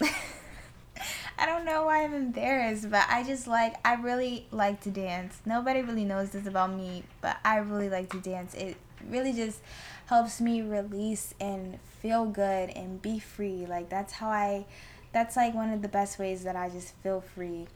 [0.00, 5.40] I don't know why I'm embarrassed, but I just like I really like to dance.
[5.44, 8.54] Nobody really knows this about me, but I really like to dance.
[8.54, 8.76] It
[9.06, 9.60] really just
[10.06, 13.66] helps me release and feel good and be free.
[13.66, 14.66] Like that's how I
[15.12, 17.66] that's like one of the best ways that I just feel free.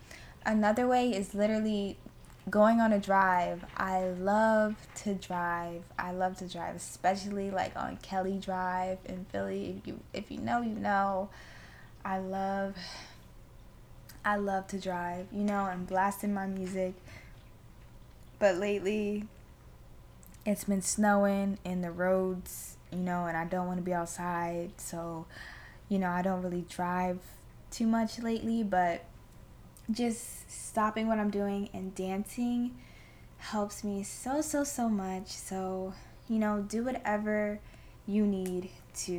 [0.44, 1.96] Another way is literally
[2.50, 3.64] going on a drive.
[3.76, 5.82] I love to drive.
[5.98, 9.76] I love to drive, especially like on Kelly Drive in Philly.
[9.78, 11.28] If you if you know, you know.
[12.04, 12.74] I love
[14.24, 16.94] I love to drive, you know, and blasting my music.
[18.38, 19.24] But lately
[20.44, 24.72] it's been snowing in the roads, you know, and I don't want to be outside,
[24.76, 25.26] so
[25.88, 27.18] you know, I don't really drive
[27.70, 29.04] too much lately, but
[29.90, 32.76] just stopping what I'm doing and dancing
[33.36, 35.28] helps me so, so, so much.
[35.28, 35.92] So,
[36.28, 37.60] you know, do whatever
[38.06, 39.12] you need to,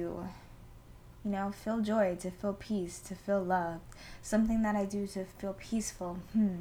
[1.24, 3.82] you know, feel joy, to feel peace, to feel love.
[4.22, 6.20] Something that I do to feel peaceful.
[6.34, 6.56] Hmm.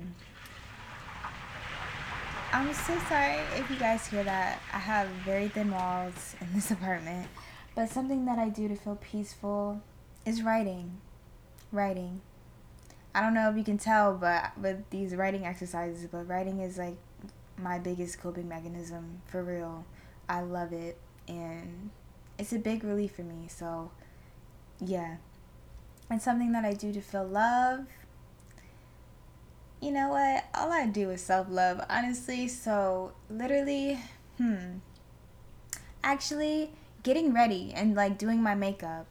[2.55, 4.61] I'm so sorry if you guys hear that.
[4.75, 7.29] I have very thin walls in this apartment.
[7.75, 9.81] But something that I do to feel peaceful
[10.27, 10.99] is writing.
[11.73, 12.21] Writing.
[13.15, 16.77] I don't know if you can tell, but with these writing exercises, but writing is
[16.77, 16.99] like
[17.57, 19.87] my biggest coping mechanism for real.
[20.29, 21.89] I love it and
[22.39, 23.49] it's a big relief for me.
[23.49, 23.91] So,
[24.79, 25.17] yeah.
[26.11, 27.87] It's something that I do to feel love.
[29.83, 30.45] You know what?
[30.55, 32.47] All I do is self love, honestly.
[32.47, 33.99] So, literally,
[34.39, 34.79] hmm.
[36.05, 36.71] Actually,
[37.03, 39.07] getting ready and like doing my makeup.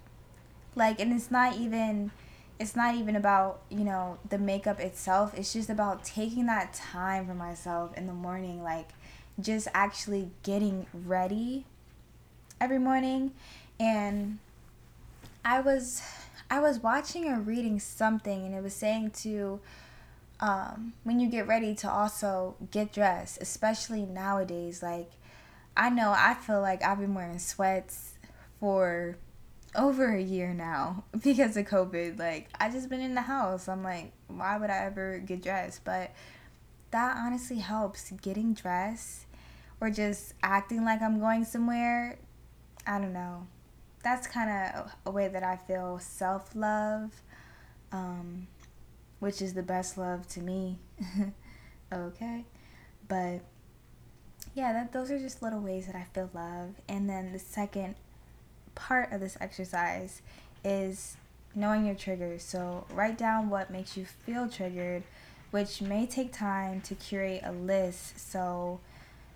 [0.74, 2.12] Like, and it's not even
[2.58, 7.26] it's not even about you know the makeup itself it's just about taking that time
[7.26, 8.90] for myself in the morning like
[9.40, 11.66] just actually getting ready
[12.60, 13.32] every morning
[13.80, 14.38] and
[15.44, 16.04] i was
[16.52, 19.60] i was watching or reading something and it was saying to
[20.42, 25.12] um, when you get ready to also get dressed especially nowadays like
[25.78, 28.16] i know i feel like i've been wearing sweats
[28.60, 29.18] for
[29.76, 32.20] over a year now because of COVID.
[32.20, 33.68] Like, I just been in the house.
[33.68, 35.84] I'm like, why would I ever get dressed?
[35.84, 36.12] But
[36.92, 39.26] that honestly helps getting dressed
[39.80, 42.18] or just acting like I'm going somewhere.
[42.86, 43.48] I don't know.
[44.04, 47.22] That's kind of a way that I feel self love,
[47.92, 48.48] um,
[49.22, 50.80] which is the best love to me.
[51.94, 52.44] okay.
[53.08, 53.42] But
[54.56, 56.74] yeah, that, those are just little ways that I feel love.
[56.90, 57.96] And then the second
[58.74, 60.24] part of this exercise
[60.66, 61.18] is
[61.54, 62.42] knowing your triggers.
[62.42, 65.04] So write down what makes you feel triggered,
[65.52, 68.32] which may take time to curate a list.
[68.32, 68.80] So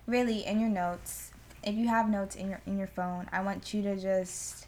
[0.04, 1.30] really in your notes,
[1.62, 4.66] if you have notes in your in your phone, I want you to just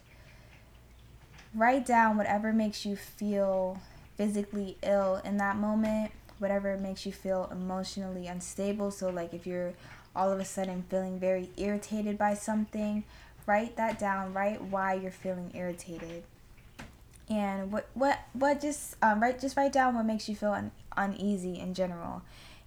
[1.53, 3.79] write down whatever makes you feel
[4.19, 8.91] physically ill in that moment, whatever makes you feel emotionally unstable.
[8.91, 9.71] So like if you're
[10.13, 13.05] all of a sudden feeling very irritated by something,
[13.45, 14.33] write that down.
[14.33, 16.23] Write why you're feeling irritated.
[17.29, 20.71] And what what what just um, write just write down what makes you feel un-
[20.97, 22.21] uneasy in general.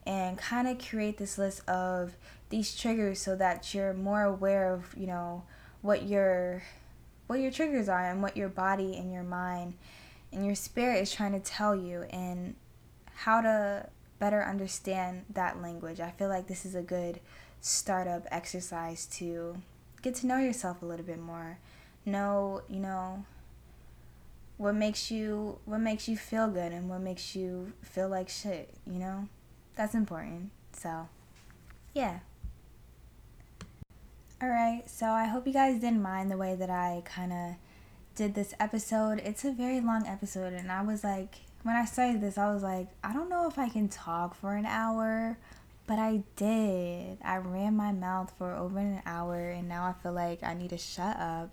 [0.07, 2.17] And kind of create this list of
[2.49, 5.43] these triggers so that you're more aware of you know
[5.83, 6.63] what your
[7.27, 9.75] what your triggers are and what your body and your mind
[10.33, 12.55] and your spirit is trying to tell you and
[13.14, 17.20] how to better understand that language i feel like this is a good
[17.61, 19.57] startup exercise to
[20.03, 21.59] get to know yourself a little bit more.
[22.05, 23.24] Know, you know,
[24.59, 28.74] what makes you what makes you feel good and what makes you feel like shit,
[28.85, 29.28] you know?
[29.76, 30.51] That's important.
[30.72, 31.09] So,
[31.95, 32.18] yeah.
[34.43, 37.55] Alright, so I hope you guys didn't mind the way that I kind of
[38.15, 39.21] did this episode.
[39.25, 42.63] It's a very long episode, and I was like, when I started this, I was
[42.63, 45.39] like, I don't know if I can talk for an hour,
[45.87, 47.19] but I did.
[47.25, 50.71] I ran my mouth for over an hour, and now I feel like I need
[50.71, 51.51] to shut up.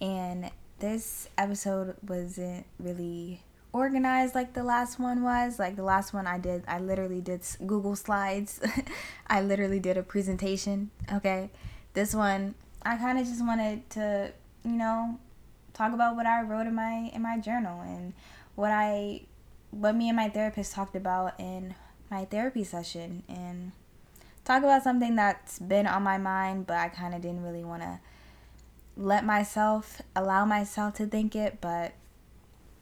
[0.00, 3.42] And this episode wasn't really
[3.72, 5.58] organized like the last one was.
[5.58, 8.60] Like the last one I did, I literally did Google Slides.
[9.26, 10.90] I literally did a presentation.
[11.12, 11.50] Okay.
[11.94, 14.32] This one, I kind of just wanted to,
[14.64, 15.18] you know,
[15.78, 18.12] talk about what I wrote in my in my journal and
[18.56, 19.22] what I
[19.70, 21.76] what me and my therapist talked about in
[22.10, 23.70] my therapy session and
[24.44, 27.82] talk about something that's been on my mind but I kind of didn't really want
[27.82, 28.00] to
[28.96, 31.92] let myself allow myself to think it but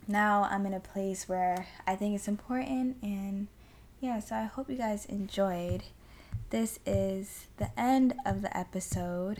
[0.08, 3.48] now I'm in a place where I think it's important and
[4.00, 5.82] yeah so I hope you guys enjoyed.
[6.50, 9.38] This is the end of the episode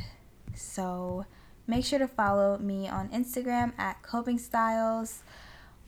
[0.55, 1.25] so
[1.67, 5.23] make sure to follow me on Instagram at coping styles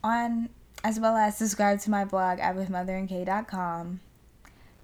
[0.03, 0.49] on
[0.85, 4.01] as well as subscribe to my blog at withmotherandk.com.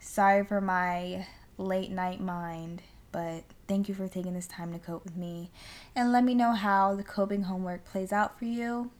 [0.01, 1.27] Sorry for my
[1.57, 2.83] late night mind,
[3.13, 5.51] but thank you for taking this time to cope with me
[5.95, 8.91] and let me know how the coping homework plays out for you.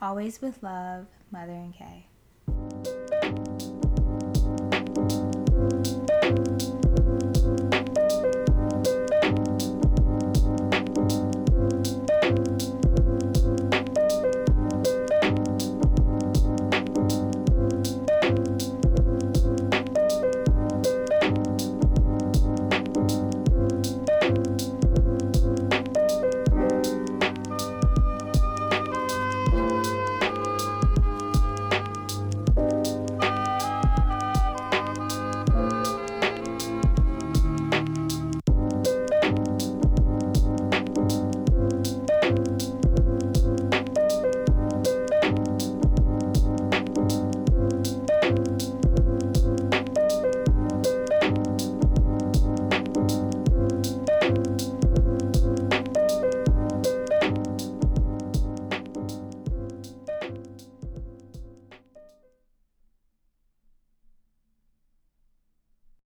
[0.00, 2.06] Always with love, Mother and K.